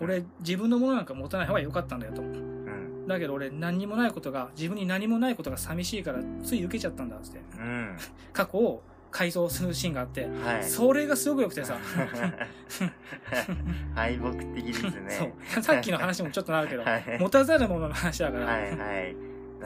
[0.00, 2.24] 俺自分のものなんか持たない方が良かったんだよとう。
[2.24, 3.06] ん。
[3.06, 7.40] だけど俺何にもないことが自分に何もないことが寂しいからつい受けちゃったんだっつって。
[7.56, 7.96] うん。
[8.32, 10.64] 過去を改造するシーンがあって、はい。
[10.64, 11.78] それがすごく良くてさ、
[13.94, 14.90] 敗北的ですね。
[15.08, 15.62] そう。
[15.62, 17.16] さっきの話もちょっとなるけど、はい。
[17.20, 19.14] 持たざるものの話だから、はいはい。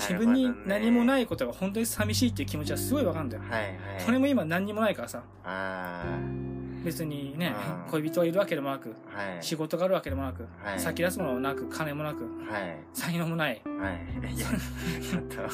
[0.00, 1.06] 自分に何もい。
[1.06, 3.42] ないことが本当に寂しいっていう気持ちはすごいわかるんだよ。
[3.48, 3.74] はいはい。
[4.04, 6.04] これも今何にもないからさ、あ
[6.84, 7.54] 別にね
[7.86, 9.18] うん、恋人がいるわけでもなく、あ。
[9.18, 9.42] はい。
[9.42, 12.78] 仕事があるわけでもなく、はい先立つものもなく、金もなく、はい。
[12.92, 13.60] 才能もない。
[13.64, 14.34] はい。
[14.34, 15.44] いや、ちょっと、いや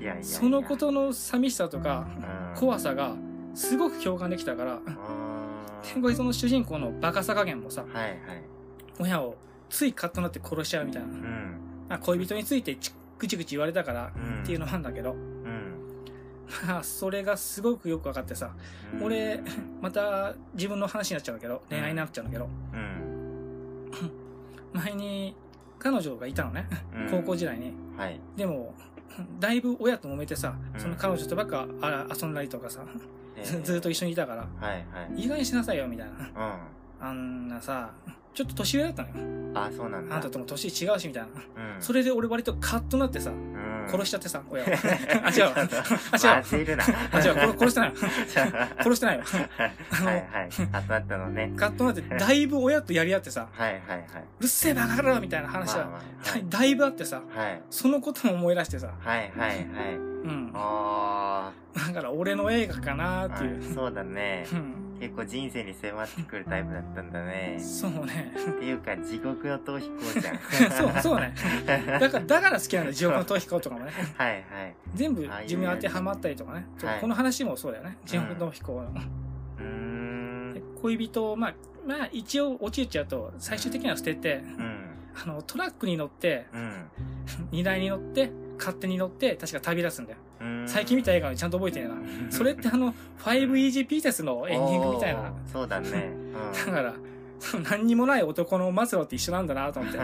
[0.00, 0.24] いやいや。
[0.24, 2.06] そのことの寂しさとか、
[2.54, 3.14] うん、怖さが、
[3.54, 4.80] すごく共感できたから。
[5.82, 8.16] 天国その主人公のバカさ加減もさ、はいはい。
[8.98, 9.36] 親を
[9.70, 11.08] ついカッとなって殺しちゃうみたいな。
[11.08, 11.60] うん。
[11.88, 15.72] まあ恋人についてちぐちぐち言われたからうんっていうのもあるんだけど、うん。
[16.66, 18.54] まあ、それがすごくよく分かってさ、
[18.94, 19.40] うん俺、
[19.80, 23.90] また自分の話になっちゃうんだけど、恋愛になっちゃうんだけど、うん。
[24.72, 25.34] 前に
[25.78, 27.72] 彼女がいたのね、うん高校時代に。
[27.96, 28.20] はい。
[28.36, 28.74] でも、
[29.40, 32.84] だいぶ親と揉めてさ、うんその彼女とばっかあ遊んだりとかさ、
[33.36, 35.20] えずずっと一緒にいたから、はいはい。
[35.22, 36.12] いい加減にしなさいよ、みたいな。
[36.12, 36.58] う
[37.00, 37.90] あんなさ、
[38.36, 39.14] ちょっと年上だったのよ。
[39.14, 39.52] ん。
[39.56, 40.14] あ、そうなんだ。
[40.14, 41.28] あんたとも年違うし、みたいな。
[41.28, 41.82] うん。
[41.82, 43.56] それで俺割とカッとなってさ、うん
[43.88, 44.66] 殺しちゃってさ、親を。
[45.24, 45.54] あ、違うわ。
[45.56, 46.42] あ、違うわ。
[46.42, 46.84] 混ぜるな。
[46.84, 48.68] あ、違う、殺殺してないわ。
[48.82, 49.24] 殺してないわ。
[49.24, 50.48] はいはい。
[50.72, 51.52] あったあったのね。
[51.56, 54.08] カッとなって、だいぶ親とやり合ってさ、はいはいはい。
[54.40, 55.88] うっせえバカ野郎みたいな話は、
[56.48, 57.62] だいぶあってさ、はい。
[57.70, 59.58] そのことも思い出してさ、はいはいはい。
[59.94, 60.50] うん。
[60.54, 63.74] あだから俺の映画かなあ、ーっていう。
[63.74, 64.46] そうだね。
[64.52, 64.85] うん。
[65.00, 67.58] 結構人生に迫ってくるタイプだったんだね。
[67.60, 68.32] そうね。
[68.36, 70.38] っていうか、地獄の逃避行じゃん。
[70.70, 71.34] そう、そうね。
[72.00, 73.92] だから、だから好きなんだよ、地獄の逃避行とかもね。
[74.16, 74.44] はいはい。
[74.94, 76.66] 全部自分に当てはまったりとかね。
[76.82, 77.98] はいこの話もそうだよね。
[78.04, 78.88] 地獄の逃避行の。
[78.88, 80.62] うーん。
[80.80, 81.54] 恋人を、まあ、
[81.86, 84.75] まあ、一応落ちちゃうと、最終的には捨てて、うん。
[85.22, 86.84] あの、トラックに乗って、うん
[87.50, 90.18] 荷台に乗って、勝手に乗って、確か旅立つんだよ。
[90.40, 90.64] うん。
[90.68, 91.96] 最近見た映画にちゃんと覚えてるな。
[92.30, 95.88] それってあの、5 Easy Pieces のエンディングみたいなそうだね。
[95.90, 96.72] うん。
[96.72, 96.94] だから、
[97.70, 99.98] 何にもない男の末路って一緒なんだなと思って。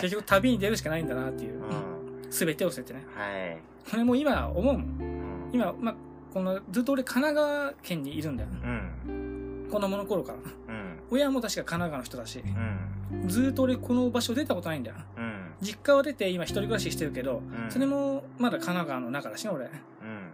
[0.00, 2.26] 結局旅に出るしかないんだなっていうう。
[2.28, 2.32] ん。
[2.32, 3.04] すべてを捨ててね。
[3.14, 3.58] はい。
[3.90, 4.76] これも今思うもん。
[4.76, 5.50] うん。
[5.52, 5.94] 今、まあ、
[6.32, 8.48] この、ずっと俺神奈川県にいるんだよ。
[8.52, 9.68] うん。
[9.70, 10.38] 子供の頃から。
[11.10, 11.16] うん。
[11.16, 12.42] 親も確か神奈川の人だし、
[13.12, 13.28] うん。
[13.28, 14.96] ずっと俺この場所出たことないんだよ。
[15.16, 15.52] うん。
[15.60, 19.66] 実家は出て今一人暮らししてるけど、うんそれもまだ神奈川の中だしね、俺。
[19.66, 19.70] うん。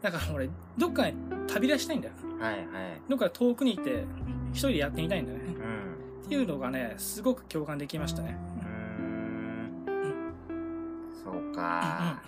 [0.00, 1.14] だから俺、どっかに
[1.48, 2.14] 旅立ちたいんだよ。
[2.40, 2.66] はいはい。
[3.08, 4.04] どっか遠くに行って、
[4.52, 5.44] 一人でやってみたいんだよね。
[5.46, 6.24] うん。
[6.26, 8.36] っていうのがね、すごく共感できましたね。
[8.58, 10.32] うーん。
[11.24, 12.20] そうか。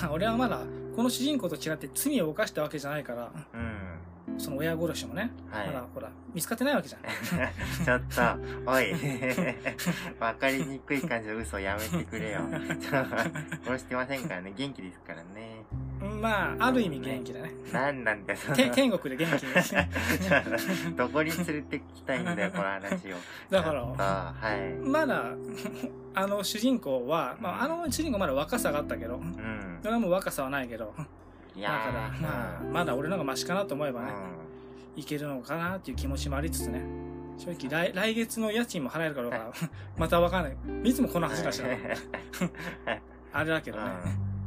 [0.00, 0.60] まあ俺はまだ、
[0.96, 3.98] この主人公と違って罪を犯したわけじゃないから、うん。
[4.36, 7.02] その親殺しもね、はいまだほら、見つかってないわけじゃん。
[7.84, 8.92] ちょっと、おい。
[10.20, 12.40] わかりにくい感じの嘘やめてくれよ。
[13.64, 14.52] 殺してませんからね。
[14.56, 15.64] 元気ですからね。
[16.20, 17.52] まあ、ある意味元気だね。
[17.72, 18.40] なんなんだよ、
[18.72, 20.96] 天国で元気に。
[20.96, 23.16] どこに連れてきたいんだよ、この話を。
[23.50, 24.72] だからはい。
[24.86, 25.32] まだ、
[26.14, 29.78] あの主人公は、まあ、あの主人公まだ若さがあったけど、うん。
[29.82, 31.02] それはもう若さはないけど、い
[31.62, 34.12] だから、ーまあ、まだ俺の方がマシかなと思えばね、
[34.96, 36.82] ういけるのかなっていう気持ちもありつつね。
[37.38, 39.52] 正直来、来月の家賃も払えるかどうか、
[39.96, 40.56] またわかんない。
[40.90, 41.30] いつもこのん。
[41.30, 41.68] 話だしな。
[43.32, 43.84] あれだけどね。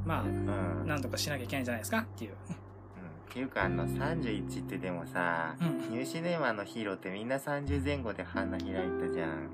[0.05, 0.85] まあ。
[0.85, 2.31] なんとかしなきゃいけないんじゃないですかっていう。
[2.31, 9.49] っていうかあの31ってでもさ、うんニューシネマのヒーローってみんな30前後で花開いたじゃん。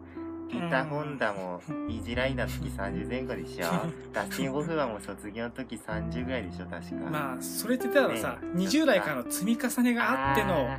[0.49, 3.65] ピーター・ホンダもイージーライダーの時30前後でしょ
[4.13, 6.95] ダスティン・ホフマンも卒業の時30ぐらいでしょ確か。
[7.09, 10.69] まあ、それって言ったらさ、ね20代からの積み重ねがあっての、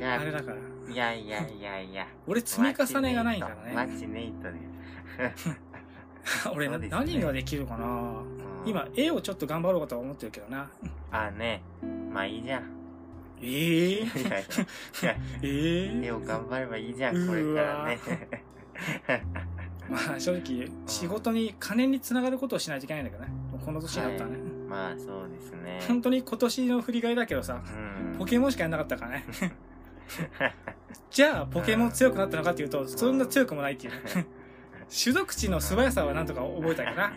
[0.08, 0.56] あれだから。
[0.92, 2.06] いやいやいやいや。
[2.26, 3.72] 俺積み重ねがないからね。
[3.74, 4.58] マッチネイトで。
[6.52, 10.68] 俺、ね何ができるかなうん今、絵をちょっと頑張ろうかとは思ってるけどな。
[11.10, 11.62] あね。
[12.12, 12.62] まあいいじゃん。
[13.42, 13.46] ええ
[13.92, 14.42] いやいやい
[15.02, 17.98] やええ絵を頑張ればいいじゃん、これからね。
[19.88, 23.30] まあ正直、仕事に金につながることをしないといけないんだけどね。
[23.50, 24.38] もうこの年になったらね。
[24.68, 25.80] まあそうですね。
[25.88, 28.18] 本当に今年の振り返りだけどさ、うん。
[28.18, 29.24] ポケモンしかやんなかったからね。
[31.10, 33.92] じゃあ、ポケモン強くなったのかっていうと、そんな強くもないっていう。
[34.90, 37.12] 種族値の素早さはなんとか覚えたけどな。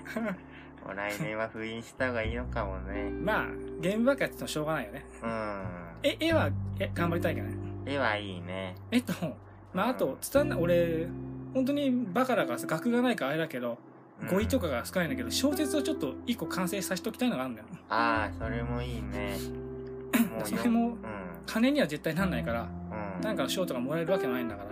[0.85, 3.09] もう来年は封印した方がいいのかもね。
[3.09, 3.47] まあ、
[3.79, 5.05] ゲームばっかやっててもしょうがないよね。
[5.21, 5.63] うん。
[6.03, 6.49] え、絵は、
[6.79, 7.55] え、頑張りたいけどね。
[7.85, 8.75] 絵はいいね。
[8.91, 9.13] えっと、
[9.73, 11.07] まあ、あと、伝わんない、俺、
[11.53, 13.77] 本当にバカだからさ、学がないからあれだけど、うん
[14.29, 17.67] 語彙とかが少ないんだけど、小説をちょっと一個完成させておきたいのがあるんだよ。
[17.89, 19.35] ああ、それもいいね。
[20.45, 20.95] それもうん。
[21.45, 22.61] 金には絶対なんないから、
[23.17, 23.21] うん。
[23.21, 24.69] なんかの賞とかもらえるわけないんだから。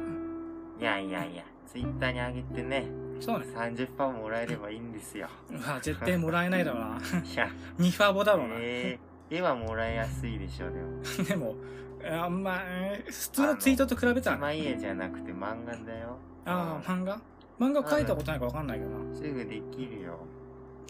[0.80, 2.86] いやいやいや、ツイッターに上げてね、
[3.20, 3.46] そうね。
[3.54, 5.28] 30%もらえればいいんですよ。
[5.52, 6.98] まあ、絶対もらえないだろうな。
[6.98, 8.54] いや、ニファボだろうな。
[8.60, 11.56] え絵はもらいやすいでしょでも でも
[12.24, 17.20] あんまえー普通のツイートと比べた一ら枚絵じゃなくて漫画だよああ漫画？
[17.60, 19.16] 漫画描いたことないか分かんないけどな。
[19.16, 20.20] すぐできるよ。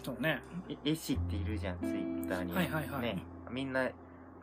[0.03, 0.41] そうね。
[0.69, 2.53] え絵師っているじゃんツイッターに。
[2.53, 3.01] はいはいはい。
[3.01, 3.23] ね。
[3.49, 3.89] みんな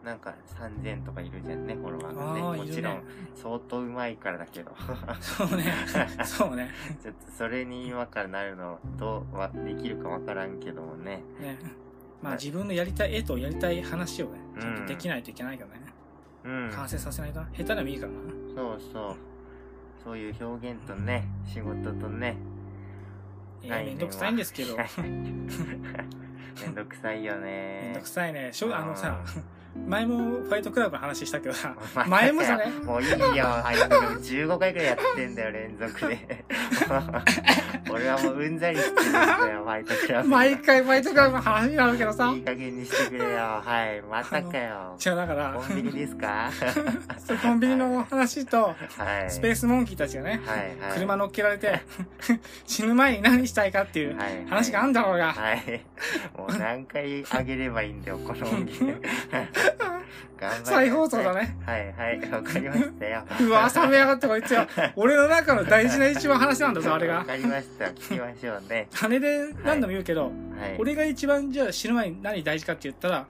[0.05, 2.65] なんか3000とかいるじゃんねフォロワーあがねね。
[2.65, 3.03] もちろん
[3.35, 4.73] 相当うまいからだけど。
[5.21, 5.73] そうね。
[6.25, 6.71] そうね。
[7.03, 11.23] ちょっとそれに今からなるのどうはできるかわからんけどもね。
[11.41, 11.59] ね。
[12.23, 14.61] まあ自分のやりたい絵とやりたい話をねうん。
[14.61, 15.95] ちゃんとできないといけないからね、
[16.45, 16.71] うん。
[16.75, 17.49] 完成させないとな。
[17.53, 18.19] 下手でもいいからな。
[18.55, 19.17] そうそう
[20.05, 22.37] そういう表現とね仕事とね
[23.63, 24.77] えーめんどくさいんですけど。
[26.61, 27.81] めんどくさいよね。
[27.85, 28.53] めんどくさいね。
[28.53, 31.75] しょあのさう前もファイトクラブの話したけどさ
[32.07, 36.45] 前もじゃねもういいよ、はい、15回くらいやってんだよ、連続で。
[37.91, 40.29] 俺はもううんざりしてるんだよ、ファイトクラブ。
[40.29, 43.39] 毎回ファイトクラブの話になるけどさいい加減にしてくれよ。
[43.65, 44.97] はい、またかよ。
[45.05, 46.51] 違うだからコンビニですか？
[47.43, 49.31] コンビニの話とはい。
[49.31, 50.99] スペースモンキーたちがねはい、はい。
[50.99, 51.81] 車乗っけられて
[52.67, 55.81] 死ぬ前に何したいかっていうはい話があんだろうがはい。
[56.37, 59.01] もう何回あげればいいんだよ、この音源。
[60.63, 61.57] 再放送だね。
[61.67, 63.25] はい、はい、わかりましたよ。
[63.41, 67.87] うわ冷めやがってこいつよ 俺の中の大事な一番話なんだぞあれがわかりました。
[67.87, 68.89] 聞きましょうね。
[68.93, 70.33] 金で何度も言うけど、はい。
[70.79, 73.27] 俺が一番じゃあ死ぬ前に何大事かって言ったら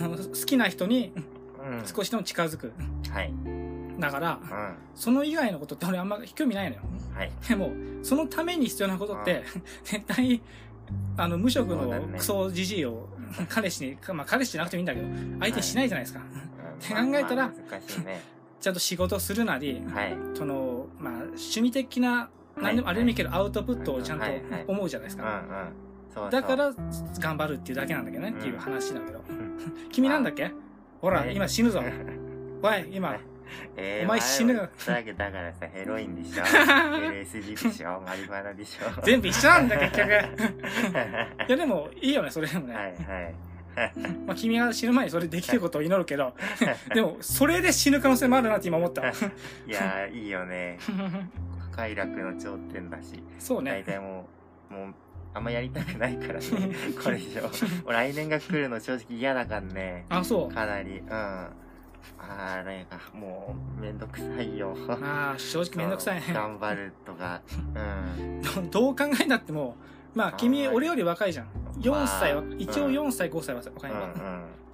[0.00, 0.16] うん。
[0.16, 1.82] 好きな人にうん。
[1.86, 2.72] 少しでも近づく
[3.12, 3.32] はい。
[3.98, 4.74] だからうん。
[4.94, 6.82] その以外のことって俺あんま興味ないのよ
[7.16, 7.32] はい。
[7.48, 7.72] でも
[8.04, 9.42] そのために必要なことって
[9.82, 10.40] 絶対
[11.16, 13.08] あの無職のクソじじいを
[13.48, 15.06] 彼氏にまあ彼氏じゃなくてもいいんだけど
[15.40, 16.22] 相手にしないじゃないですか、っ
[16.80, 17.50] て考えたら。
[18.60, 20.16] ちゃんと仕事するなりはい。
[20.34, 24.24] そのまあ趣味的な何でもあれでもいいけどアウトプットをちゃんと
[24.66, 25.44] 思うじゃないですか。
[26.30, 26.72] だか、ら
[27.20, 29.22] 頑張るっていうだけなんだけどね、っていう話だけど。
[29.28, 29.88] うん。
[29.92, 30.50] 君なんだっけ？
[31.00, 31.80] ほらえ今死ぬぞ。
[32.60, 33.16] おい今
[33.76, 38.00] えー、お前死ぬよだけだからさ、ヘロインでしょ ?LSD でしょ？
[38.06, 39.02] マリファナでしょ？
[39.02, 40.20] 全部一緒なんだ結局 いは
[41.48, 43.34] やでもいいよねそれでもね、いはい。
[44.26, 46.34] まあ、君が死ぬ前にそれできることを祈るけど
[46.92, 49.04] でもそれで死ぬ可能性もあるなって今思ったい
[49.68, 50.78] やー、いいよね。
[51.70, 53.22] 快楽の頂点だし。
[53.38, 54.28] そうね大体も
[54.70, 54.94] う、もう、
[55.32, 56.44] あんまやりたくないからね。
[57.04, 57.42] これ以上。
[57.84, 60.04] 俺来年が来るの正直嫌だからね。
[60.08, 61.48] あそうかなり、うん。
[62.18, 64.74] あれが、もう、めんどくさいよ。
[65.00, 67.40] まあ正直めんどくさいね 頑張るとか、
[67.74, 68.42] うん。
[68.42, 69.76] ど どう考えたっても
[70.14, 71.46] まあ君俺より若いじゃん
[71.80, 73.98] 4歳はまあ一応うん4歳5歳は若いの、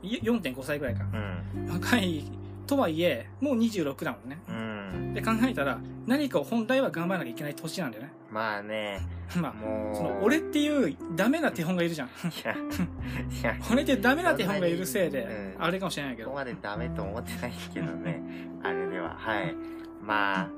[0.02, 1.64] い4.5歳ぐらいかうん。
[1.66, 1.74] うん。
[1.74, 2.24] 若い
[2.66, 4.73] とはいえもう26だもんねうん。
[5.12, 9.00] で考えたら何かを本来は頑張らなきゃいけない年なんだよねまあね、
[9.40, 9.96] まあもう。
[9.96, 12.10] その俺っていうダメな手本がいるじゃんい
[12.44, 15.22] や、いや、俺ってダメな手本がいるせいで
[15.56, 18.22] うんあれかもしれないけどここまでダメと思ってないけどね。
[18.62, 19.14] あれでは。
[19.16, 19.54] はい。
[20.02, 20.48] まあ、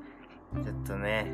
[0.63, 1.31] ちょっとね、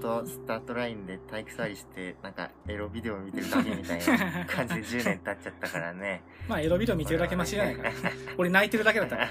[0.00, 6.22] とスタートラインで体育座りして、なんかエロビデオ見てるだけみたいな感じで10年経っちゃったからね。
[6.48, 7.90] まあエロビデオ見てるだけマシじゃないから
[8.36, 9.28] 俺泣いてるだけだったから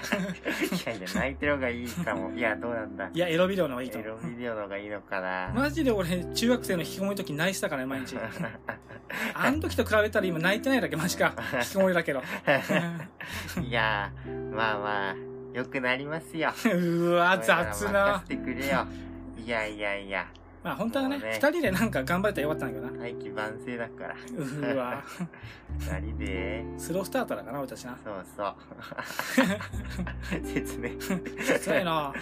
[0.86, 2.30] やいや、泣いてる方がいいかも。
[2.30, 3.10] いや、どうなんだ。
[3.12, 5.52] いやエロビデオの方がいいとエ思うロビデオの方がいいのかな。
[5.54, 8.16] マジで俺中学生の引きこもりの時泣いてたからね毎日
[9.34, 12.22] あの時と比べたら今泣いてないだけマジか引きこもりだけど
[13.62, 15.16] いやー、まあまあ、
[15.52, 16.52] 良くなりますよ。
[16.74, 18.86] うわ雑な任せてくれよ。
[19.36, 20.26] いやいやいや、
[20.64, 24.16] まあ本当はねもうね二人でなんか頑張れたらよかったんだけどな大器晩成だから。
[24.72, 25.04] うわ
[25.78, 28.54] 二人で、スロースターターだからな俺たちなそうそう。
[30.46, 30.92] 切ね。
[31.64, 32.12] 辛いな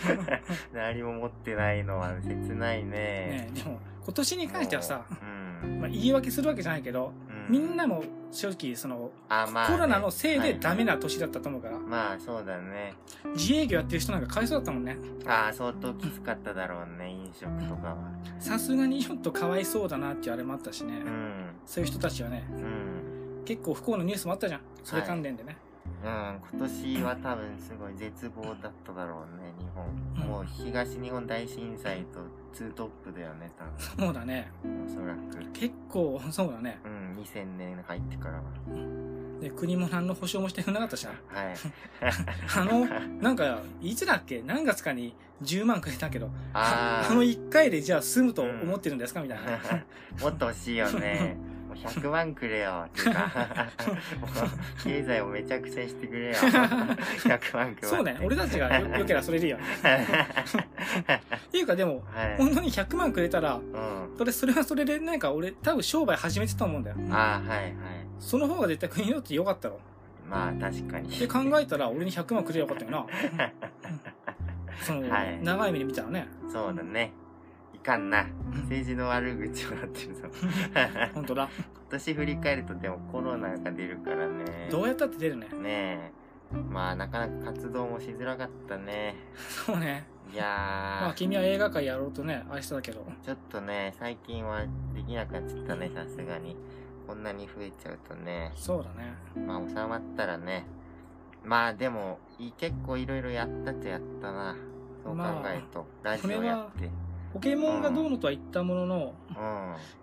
[0.72, 2.90] 何も持ってないのは切ないね。
[2.90, 5.80] ねでも今年に関してはさ、うん。
[5.80, 10.92] まあ、言い訳するわけじゃないけどうんみんなも正直そのあ、まあね、コロナのせいでダメな。
[10.94, 12.94] な年だったと思うからまあそうだね。
[13.34, 17.96] 自営業やってる人なんかかわいそうだったもんねああ、相当きつかっただろうね、飲食とかは。
[18.38, 21.46] さすがにちょっとかわいそうだなってあれもあったしね、うん。
[21.64, 23.44] そういう人たちはねうん。
[23.44, 25.56] 結構不幸なニュースもあったじゃんそれ関連でね、
[26.04, 30.26] うん、今年は多分すごい絶望だっただろうね、日本。
[30.28, 32.18] もう東日本大震災と
[32.52, 34.84] ツートップだよね、多そうだね分。
[34.84, 35.52] おそらく。
[35.52, 38.42] 結構そうだねうん、2000年入ってからは。
[39.40, 41.54] で国も何の保証もしてくれなかったしなはい。
[42.56, 42.86] あの
[43.20, 44.42] なんかいつだっけ？
[44.44, 49.20] 何月かに10万くれたけどああの1回でじゃあ済むと思ってるんですか？
[49.20, 49.58] みたいなあ。
[50.22, 51.36] もっと欲しいよね。
[51.74, 52.84] もう100万くれよ。
[52.86, 53.20] っていうか、
[54.20, 56.34] も う経済をめちゃくちゃにしてくれよ。
[56.36, 57.88] 100万くれ。
[57.88, 59.60] そうね俺たちがよよければそれでいいよっ
[61.50, 62.36] ていうかでもはい。
[62.36, 64.16] 本当に100万くれたらうん。
[64.16, 67.74] それそれはそれでなんか俺多分商売始めてたと思うんだよああ、はいはい。
[68.18, 69.80] その方が絶対国にとって良かったろ
[70.28, 71.08] まあ確かに。
[71.18, 73.06] で考えたら俺に100万くれよかったよな。
[74.82, 76.26] その、はい長い目で見たらね。
[76.50, 77.12] そうだね。
[77.82, 78.28] いかんな。
[78.62, 80.28] 政治の悪口をなってるぞ。
[81.14, 81.48] 本当だ。
[81.56, 84.68] 今年振り返るとでもコロナが出るからね。
[84.70, 85.48] どうやったって出るね？
[85.48, 86.12] ねえ。
[86.70, 89.16] まあなかなか活動もしづらかったね。
[89.34, 90.06] そうね。
[90.32, 90.46] いやー。
[90.46, 93.04] まあ君は映画界やろうとね、愛しただけど。
[93.20, 94.60] ちょっとね、最近は
[94.94, 96.56] できなくなっちゃったね、さすがに。
[97.08, 98.52] こんなに増えちゃうとね。
[98.54, 99.12] そうだね。
[99.44, 100.66] まあ収まったらね。
[101.44, 104.54] まあでも、い結構いろいろやったっちゃやったな。
[105.02, 105.84] そう考えると。
[106.04, 106.88] ラジオやって。
[107.32, 109.14] ポケモンがどうのとは言ったものの、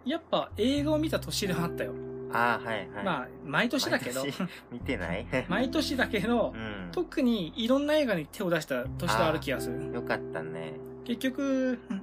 [0.05, 1.93] やっぱ映画を見た年ではあったよ。
[2.31, 3.05] あー、はいはい。
[3.05, 4.23] まあ、毎年だけど
[4.71, 5.25] 見てない？
[5.49, 6.89] 毎年だけどう、ん。
[6.91, 9.91] 特にいろんな映画に手を出した年である気がする。
[9.93, 10.73] よかったね。
[11.05, 12.01] 結局、うん。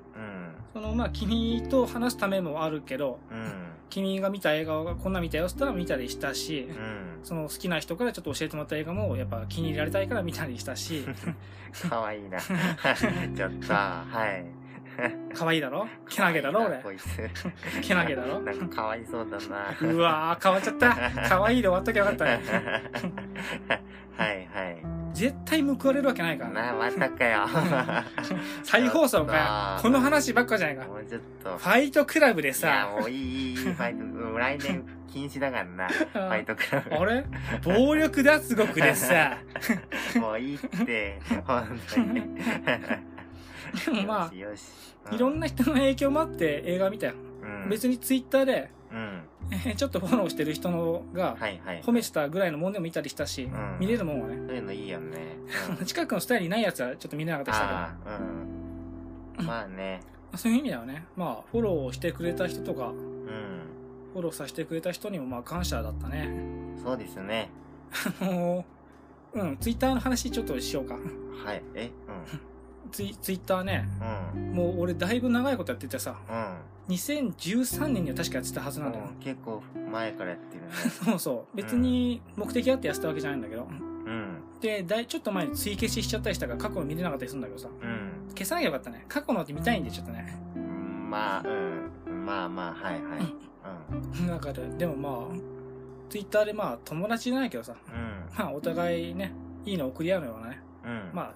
[0.72, 3.52] そのまあ君と話すためもあるけど、うん。
[3.88, 7.20] 君が見た映画がこんな見たよって言ったら見たりしたし、うん。
[7.22, 11.04] その好きな人からちょっと教えてもらった映画もやっぱ気に入られたいから見たりしたし、
[11.88, 12.40] かわいいな。
[12.42, 14.04] ちょっと、は
[14.42, 14.44] い。
[15.34, 15.86] 可愛いだろ？
[16.08, 16.64] けなげだろ？
[16.66, 16.92] 俺こ。
[16.92, 17.06] いつ。
[17.82, 18.40] けなげだろ？
[18.40, 19.92] なんかかわいそうだな。
[19.92, 21.28] うわー、変わっちゃった。
[21.28, 22.40] 可愛いで終わっときゃよかったね。
[24.16, 24.82] はいはい。
[25.12, 26.66] 絶対報われるわけないからな。
[26.72, 27.46] な、またかよ。
[28.64, 29.76] 再放送かよ。
[29.78, 30.84] とこの話ばっかじゃないか。
[30.86, 31.56] もうちょっと。
[31.58, 34.04] ファイトクラブでいや、さ、もういい、ファイト。
[34.04, 35.88] もう来年禁止だからな。
[35.88, 36.94] ファイトクラブ。
[36.96, 37.24] あれ？
[37.62, 39.38] 暴力脱獄でさ、
[40.16, 42.22] もういいって、本当に。
[43.84, 44.30] でもま。
[44.32, 47.14] あ、いろんな人の影響もあって映画見たよ。
[47.42, 48.70] うん、別にツイッターで、
[49.76, 51.36] ちょっとフォローしてる人のが。
[51.82, 54.36] 褒めてたぐらいのもんでも見たりしたし、ん見れるもんはね。
[54.36, 55.18] そういうのいいよね。
[55.78, 57.82] うん 近くのスタイルにないやつはちょっと見れなかったりしたけどあ
[58.16, 59.46] あ、うん。
[59.46, 60.00] まあね。
[60.34, 62.96] そういう意味ではね、まあ、フォローしてくれた人とか、うん。
[64.12, 66.28] フォローさせてくれた人にもまあ感謝だったね。
[66.82, 67.50] そうですね。
[68.20, 68.64] も
[69.34, 70.94] う、うん、ツイッターの話ちょっとしようか。
[70.94, 71.62] はい。
[71.74, 71.90] え？
[72.90, 73.88] ツイツイッターね、
[74.34, 74.42] うん。
[74.42, 74.52] うん。
[74.52, 76.94] もう俺だいぶ長いことやっててさ、うん。
[76.94, 79.04] 2013年には確かやってたはずなんだよ。
[79.08, 80.68] うん結構前からやってるね。
[81.04, 81.56] そうそう。
[81.56, 83.66] 別に目的あってやってたわけじゃないんだけど。
[84.06, 84.38] うん。
[84.60, 87.68] で、だいちょっと前に追消ししちゃったりしたから過去の見れなかったりするんだけどさ。
[87.68, 88.28] うん。
[88.30, 89.04] 消さなきゃよかったね。
[89.08, 90.38] 過去のって見たいんでちょっとね。
[90.56, 92.26] うんまあ、うん。
[92.26, 93.34] まあまあ、はいはい。
[94.20, 94.26] うん。
[94.26, 95.56] だから、でもまあ、
[96.08, 98.38] ツイッターでまあ友達じゃないけどさ、うん。
[98.38, 99.32] まあお互いね、
[99.64, 100.60] いいの送り合うようなね。
[100.84, 101.10] うん。
[101.12, 101.34] まあ、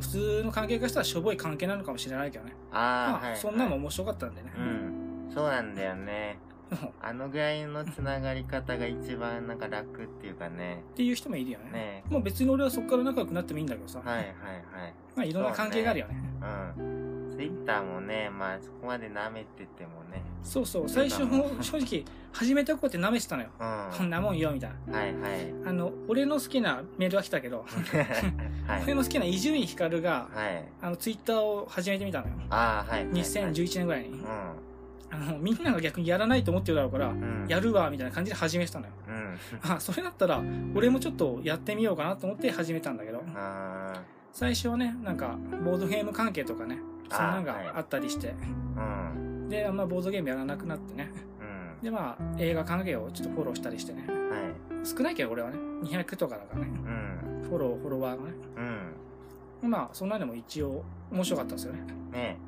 [0.00, 2.52] 普通の関係からしたらしょぼい関係なのかもしれないけどね。
[2.72, 2.76] あ
[3.08, 3.36] あ、まあ、はい。
[3.36, 4.52] そんなのも面白かったんでね。
[4.56, 5.30] うん。
[5.32, 6.38] そうなんだよね。
[7.00, 10.82] あのぐらいのつながり方が一番なんか楽っていうかね。
[10.92, 11.70] っていう人もいるよね。
[11.72, 14.00] ねもう別に俺はそこから仲良くなってもいいんだけどさ。
[14.04, 14.34] はいはいはい。
[15.16, 16.22] まあいろんな関係があるよね。
[16.78, 17.07] うん。
[17.38, 20.20] ツイッターもね、まあそこまで舐めててもね。
[20.42, 20.88] そうそう。
[20.88, 23.50] 最初も正直、始めた子って舐めてたのよ。
[23.60, 23.96] うん。
[23.96, 24.98] こんなもんよ、みたいな。
[24.98, 25.54] はいはい。
[25.64, 27.58] あの、俺の好きなメールが来たけど、
[28.66, 28.82] はい。
[28.82, 30.64] 俺の好きな伊集院光が、はい。
[30.82, 32.32] あの、ツイッターを始めてみたのよ。
[32.50, 33.04] ああ、はい。
[33.06, 33.14] はい。
[33.14, 34.22] 2011年ぐらいにう。
[34.24, 34.26] ん。
[35.10, 37.46] あの、みんなが逆にやらないと思ってるだろうから、うん。
[37.48, 38.92] やるわ、みたいな感じで始めてたのよ。
[39.06, 39.38] うん。
[39.62, 40.42] あ、それだったら、
[40.74, 46.78] 俺もちょっとやってみようかなと思って始めたんだけど、あ最初はね、なんか、ボードゲーム関係とかね、
[47.10, 48.34] そんなのがあったりして、
[48.76, 49.12] あ。
[49.14, 49.48] うん。
[49.48, 51.10] で、あんまボードゲームやらなくなってね。
[51.40, 51.84] うん。
[51.84, 54.04] で、まあ、映画関係をちょっとフォローしたりしてね。
[54.06, 54.14] は
[54.84, 54.86] い。
[54.86, 57.48] 少ないけど俺はね、200とかだからね、うん。
[57.48, 58.32] フォロー、フォロワーがね。
[59.62, 59.70] うん。
[59.70, 61.80] まあ、そんなでも一応面白かったですよね。
[62.12, 62.38] ね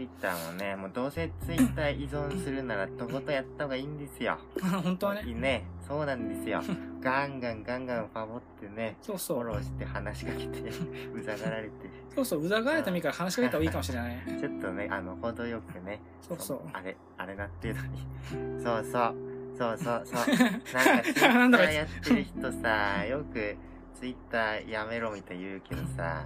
[0.00, 4.38] ツイッターもね、もうどうせツイッター依存するならとことやった方がいいんですよ。
[4.82, 5.34] 本当はね。
[5.34, 5.64] ね。
[5.86, 6.62] そうなんですよ。
[7.02, 9.42] ガンガンガンガンファボってね、そうそう。
[9.42, 10.70] フォローして話しかけて、
[11.14, 11.70] うざがられて。
[12.14, 14.38] そうそう、うざがられた身から話しかけた方がいいかもしれないね。
[14.40, 16.00] ちょっとね、あの、程よくね。
[16.22, 16.60] そうそう。
[16.72, 17.98] あれ、あれなってるのに。
[18.62, 19.14] そうそう。
[19.58, 20.36] そうそうそう。
[20.74, 23.58] なんかツイッターやってる人さ、よく
[24.00, 26.24] ツイッターやめろみたいに言うけどさ、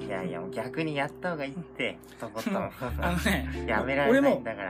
[0.00, 2.56] いやいや、もう逆にやった方がいいって、とことん。
[2.56, 2.70] あ
[3.12, 4.62] のね、 やめられ俺もないんだか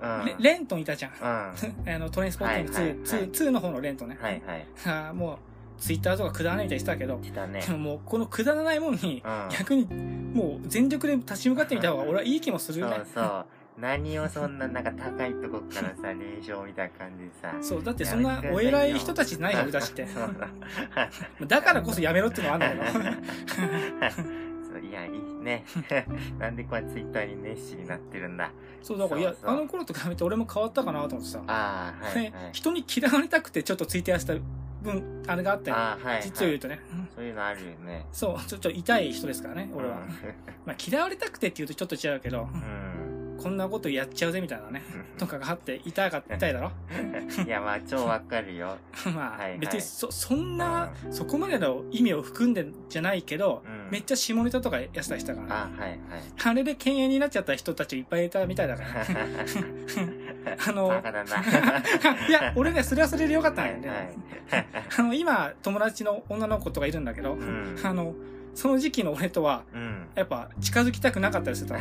[0.00, 0.20] ら。
[0.22, 0.26] うん。
[0.26, 1.12] レレントンいたじゃん。
[1.12, 1.22] うん。
[1.22, 1.52] は
[1.94, 4.18] あの、トレインスポッティング2、はいはいはい2 2の方のレントンね。
[4.18, 4.40] いはい。
[4.86, 5.38] あーもう、
[5.78, 7.72] ツイッターとかくだらないみたいにしてたけど、ねで。
[7.72, 9.48] ももう、このくだらないもんに、うん。
[9.50, 13.06] 逆に、もう全力で立ち向かってみた方が俺はいい気もするねそう。
[13.14, 13.46] そう。
[13.80, 17.54] 何をそんななんか高いとこからさ、連勝みたいな感じでさ。
[17.60, 20.06] そう、だってそんなお偉い人たちじゃないよ、俺たちって。
[21.40, 21.46] だ。
[21.46, 23.04] だからこそやめろっていうのはあるんだけど。
[24.72, 25.12] そういや、いい
[25.42, 25.64] ね。
[26.38, 28.50] なんでこうツイッターに熱心になってるんだ。
[28.82, 31.42] そう、だから、いやあの頃と比べて俺も変わったかなと思ってさ。
[31.46, 32.50] ああ、はい、はいね。
[32.52, 34.34] 人に嫌われたくてちょっとツイッターやってた
[34.82, 35.76] 分、あれがあったよ。
[35.76, 36.22] はい、はい。
[36.22, 36.80] 実を言うとね。
[36.92, 38.06] うんそういうのあるよね。
[38.12, 39.96] そう、ちょっと痛い人ですからね、俺は。
[40.64, 42.89] まあ、嫌われたくてって言うとちょっと違うけど、うん。
[43.42, 44.82] こんなことやっちゃうぜみたいなね
[45.18, 46.70] とかがあって痛かったいだろ？
[47.44, 48.76] いや、まあ、超わかるよ。
[49.14, 55.98] まあ、はいはい別にそそんな、そこまでの意味を含んでんじゃないけど、うんめっちゃ下ネタとかやってたりしたから、あ、はいはい。
[56.44, 58.88] あれで犬猿になっちゃった人たちいっぱいいたみたいだから、
[60.68, 60.92] あの。
[62.28, 64.18] いや、俺ね、それはそれでよかったんはいだよね。
[64.50, 64.66] はい。
[64.98, 67.76] あの、今、友達の女の子とかいるんだけど、うん。
[67.82, 68.14] あの、
[68.54, 70.06] その時期の俺とは、うん。
[70.14, 71.74] やっぱ近づきたくなかったりすると、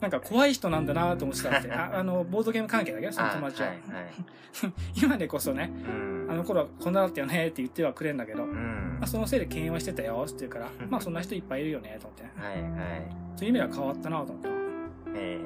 [0.00, 3.06] なんか怖い人なんだなと思ってたって、ああの、ボードゲーム関係だけ？
[3.06, 3.68] ど、その友達は。
[3.68, 4.12] あはいはい。
[5.02, 6.26] 今でこそね、うん。
[6.30, 9.06] あの頃はこんなだったよねって言ってはくれんだけど、うんまあ、。
[9.06, 12.30] そのせいで敬遠はしてたよって言うから、まあそんな人いっぱいいるよねと思ってね。
[12.36, 13.02] はいはい。
[13.36, 14.48] そういう意味では変わったなと思って。
[15.14, 15.38] え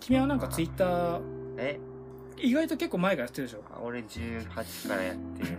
[0.00, 1.20] 君はなんかツイッター、ー、
[1.58, 1.78] え、
[2.38, 3.62] 意外と結構前からやってるでしょ？
[3.82, 5.56] 俺18からやってるね。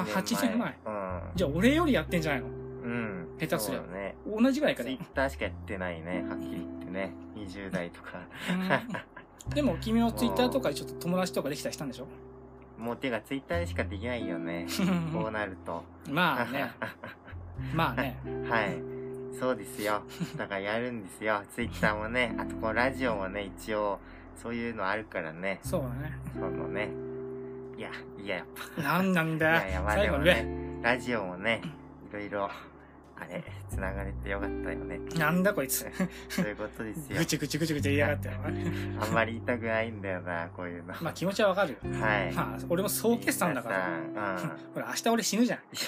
[0.00, 1.20] あ8年前うん。
[1.34, 2.46] じゃあ俺よりやってんじゃないの？
[2.48, 2.50] う
[2.88, 3.28] ん。
[3.38, 4.16] 下手すりゃそうだね。
[4.26, 5.08] 同じぐらいかねツイッ。
[5.14, 6.24] ターしかやってないね。
[6.28, 7.12] はっきり言ってね。
[7.36, 8.18] 20代とか。
[8.50, 12.06] うんでも君はツイッターとかでちょっと友達とかできたりしたんでしょ？
[12.78, 14.66] もうてかツイッターでしかできないよね。
[15.12, 15.82] こうなると。
[16.08, 16.70] まあね。
[17.74, 18.18] まあね。
[18.48, 18.76] はい。
[19.38, 20.02] そうですよ。
[20.36, 21.42] だからやるんですよ。
[21.54, 22.36] ツイッターもね。
[22.38, 23.98] あとこのラジオもね、一応、
[24.40, 25.60] そういうのあるからね。
[25.62, 26.18] そうだね。
[26.34, 26.90] そのね。
[27.80, 27.90] いや、
[28.22, 28.82] いや、やっぱ。
[28.82, 30.34] なんなんだよ いやいや、まあ最後にね。
[30.34, 31.62] でもね、ラジオもね、
[32.10, 34.98] いろいろ、あれ、繋がれてよかったよね。
[35.18, 35.86] なんだこいつ。
[36.28, 37.24] そういうことですよぐ。
[37.24, 38.34] ちぐちぐちぐち言いやがってよ。
[39.00, 40.92] あんまり言いたくないんだよな、こういうの。
[41.00, 41.78] まあ気持ちはわかるよ。
[41.98, 42.32] はい。
[42.34, 43.88] まあ俺も総決算だから。
[44.74, 45.60] ほら明日俺死ぬじゃん。
[45.72, 45.78] 明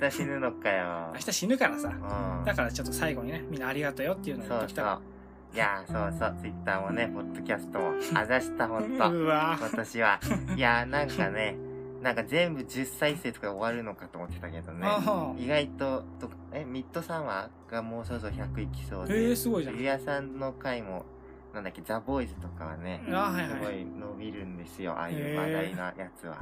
[0.00, 1.10] 日死ぬのかよ。
[1.12, 1.90] 明日死ぬからさ。
[1.90, 2.44] うん。
[2.44, 5.11] だからちょっと最後にね、みんなありがとうよっていうのを言っときたかそうそう。
[5.52, 9.10] いやー、そうそう、ツイッターもね、ポッドキャストも、あざした、ほんら。
[9.10, 9.14] と。
[9.20, 10.20] 今年は。
[10.56, 11.56] いやー、なんかね、
[12.00, 14.80] なんか全部10再生とかで終わるのかと思ってたけどね。
[14.82, 19.06] あ意外と、とえ、ミッドサマーがもうそろそろ100いきそうあ。
[19.06, 19.28] で。
[19.28, 19.76] ええ、すごいじゃん。
[19.76, 21.04] ゆうやさんの回も、
[21.52, 26.36] なんだっけ、ザ・ボーイズとかはね、あはいはいすごい伸びるんですよ、ああいう話題なやつは。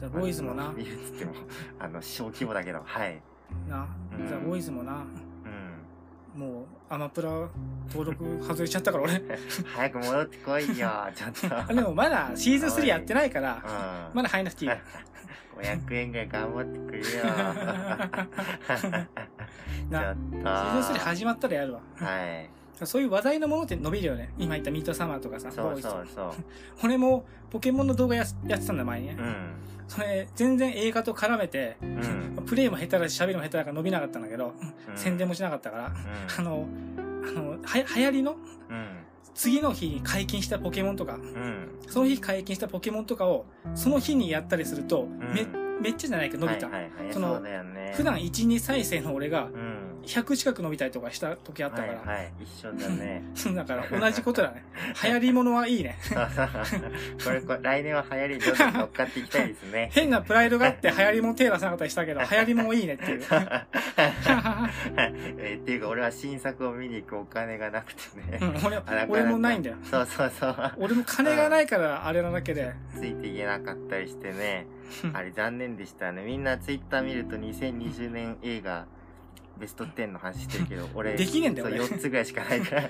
[0.00, 0.72] ザ・ボーイズもな伸。
[0.74, 1.32] びるっつっても、
[1.78, 3.20] あの、小規模だけど、はい。
[3.68, 3.86] な
[4.18, 4.26] うん。
[4.26, 4.92] ザ・ボーイズもな。
[4.92, 5.25] うん。
[6.36, 7.30] もう、アマプラ
[7.88, 9.22] 登録外れちゃったから俺。
[9.74, 11.58] 早く戻ってこいよ、ちょっと。
[11.58, 14.16] あ でもまだシーズン3やってないから、うん。
[14.16, 14.76] まだ入んなくていいよ。
[15.56, 17.24] 500円ぐらい頑張ってくれよ。
[19.88, 20.20] な、と。
[20.20, 21.80] シーズン3始まったらやるわ。
[21.96, 22.50] はい。
[22.84, 24.32] そういう話題のものって伸びるよね。
[24.36, 26.32] 今言ったミートサマーとかさ、そうそうそう。
[26.84, 29.16] 俺もポケモンの動画ややってたんだ前にね。
[29.18, 29.54] うん。
[29.88, 32.44] それ、全然映画と絡めて、うん。
[32.44, 34.52] プレイも下手だし喋りも下手だから伸びなかったんだけど、
[34.88, 35.94] うん宣伝もしなかったから、うん
[36.38, 36.66] あの、
[37.28, 37.58] あの、は、
[37.96, 38.86] 流行りのうん。
[39.34, 41.68] 次の日に解禁したポケモンとか、うん。
[41.88, 45.46] その日解禁したポケモンとかを、その日にやったりすると、め、
[45.80, 46.68] めっちゃじゃないけど伸びた。
[46.68, 47.12] はいはいはい。
[47.12, 47.92] そのね。
[47.94, 49.65] 普段1、2再生の俺がうん。
[50.06, 52.32] 100近く伸びたりとかした時あったから、はいはい。
[52.40, 53.22] 一緒だね。
[53.54, 54.64] だから同じことだね。
[55.02, 55.98] 流行り物はいいね。
[56.00, 56.48] そうそう
[57.24, 59.90] これこれ、来年は流行りに乗っかっていきたいですね。
[59.94, 63.22] 変なプライドがあって流行り物手出さなかったりしたけど、 流行り物いいねっていう。
[64.96, 68.38] えーっていうか、俺は新作を見に行くお金がなくてね。
[68.40, 69.76] うん俺俺もないんだよ。
[69.82, 70.72] そうそうそう。
[70.78, 72.72] 俺も金がないからあれなだけで。
[72.94, 74.66] ついていけなかったりしてね。
[75.12, 76.22] あれ残念でしたね。
[76.22, 78.86] みんなツイッター見ると2020年映画
[79.58, 82.88] ベスト10の話してるけど、 俺、できねえんだよそう俺4つぐらいしかないから。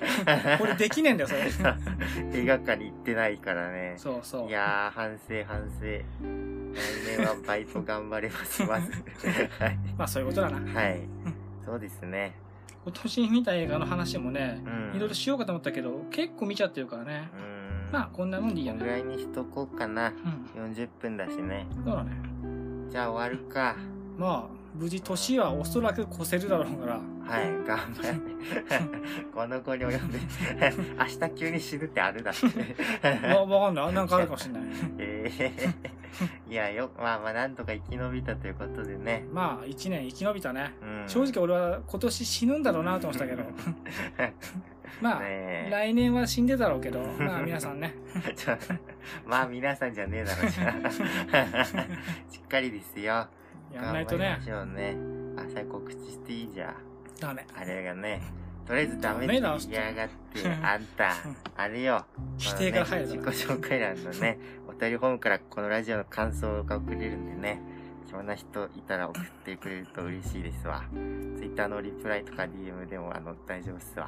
[0.61, 1.41] 俺できねえんだよ、それ。
[2.33, 3.93] 映画館に行ってないからね。
[3.97, 4.47] そうそう。
[4.47, 5.85] いやー、反省反省。
[5.85, 6.03] 来
[7.17, 8.91] 年はバイト頑張れます、まず。
[9.59, 9.79] はい。
[9.97, 10.79] まあそういうことだな。
[10.79, 11.01] はい。
[11.65, 12.33] そうですね。
[12.83, 14.95] 今年見た映画の話もね、うん。
[14.95, 17.29] いろいろしようかと思ったけど、結構見ちゃってるからね。
[17.33, 17.91] うん。
[17.91, 18.79] まあこんなもんでいいやね。
[18.79, 20.13] ぐらいにしとこうかな。
[20.55, 20.71] うん。
[20.73, 21.67] 40分だしね。
[21.83, 22.11] そうだね。
[22.89, 23.75] じゃあ終わるか。
[24.17, 27.01] まあ、無事年はおそらく越せるだろうから。
[27.27, 28.13] はい、頑張れ。
[29.33, 30.19] この子に及んで、
[30.97, 33.27] 明日急に死ぬってあるだって。
[33.27, 33.93] わ、わかんない。
[33.93, 34.63] なんかあるかもしれない。
[34.99, 35.51] ええ
[36.49, 39.25] いや、よ、まあまあ、なんとか生き延びたということでね。
[39.31, 40.71] まあ、一年生き延びたね。
[40.81, 43.43] うん、正直俺は今年死ぬんだろうなと思ってたけど。
[45.01, 47.93] まあ、ね来年は死んでたろうけど、まあ皆さんね。
[49.25, 53.27] まあ、皆さんじゃねえだろ、じゃあしっかりですよ。
[53.73, 54.35] やんないとね頑張。
[54.35, 54.97] りましょうね。
[55.37, 56.75] あ、さ告知していいじゃん。
[57.19, 57.45] ダメ。
[57.55, 58.21] あれがね、
[58.65, 61.13] とりあえずダメって言いやがって、 あんた、
[61.55, 62.05] あれよ。
[62.37, 63.21] 否定から入る自己。
[63.21, 67.61] 紹介欄のね、お便りフォームからこのラジオの感想が送れるんでね、
[68.09, 70.83] そんな人いたら送ってくれると嬉しいですわ。
[71.37, 74.07] Twitter のリプライとか DM でもあの大丈夫っすわ。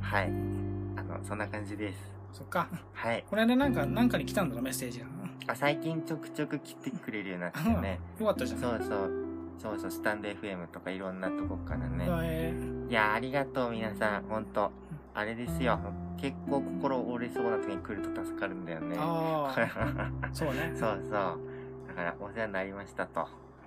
[0.00, 0.24] はい。
[0.26, 2.14] あの、そんな感じです。
[2.32, 2.68] そっか。
[2.92, 3.24] はい。
[3.30, 5.06] これでなんか、なんかに来たんだろ、メッセージが。
[5.46, 7.98] あ、最近ちょくちょく来てくれるようになってあね。
[8.18, 8.60] よかったじゃん。
[8.60, 9.10] そうそう。
[9.58, 12.06] そうそう、スタンド FM とかいろんなとこからね。
[12.22, 12.54] え
[12.88, 14.22] いや、ありがとう、皆さん。
[14.24, 14.70] ほんと。
[15.14, 15.78] あれですよ。
[16.20, 18.96] 結構心折れそうな時に来ると助かるんだよね。
[18.96, 20.72] ー、ああ、そうね。
[20.74, 21.10] そうそう。
[21.88, 23.20] だから、お世話になりましたと。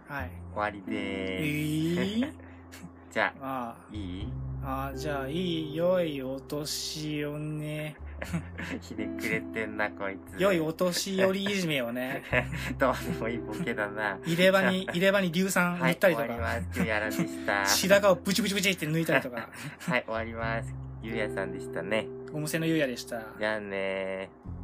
[0.07, 0.30] はい。
[0.53, 2.26] 終わりでえーす。
[2.26, 2.34] ー、
[3.11, 4.28] じゃああ、いい？
[4.63, 7.95] あ、ああ、じゃあ、いい、良いお年をね。
[8.82, 10.41] ひねくれてんな、こいつ。
[10.41, 12.24] 良いお年寄りいじめをね。
[12.78, 14.18] どうでもいいボケだな。
[14.26, 16.80] 入れ歯に、入れ歯に硫酸はい、塗ったりと終わりか、ます。
[16.80, 17.65] ゆうやらでした。
[17.68, 19.49] 白髪をブチブチブチって抜いたりとか、
[19.80, 20.74] はい、終わります。
[21.01, 22.07] ゆうやさんでしたね。
[22.32, 23.22] ゴム製の優也でした。
[23.39, 24.57] じゃあねー。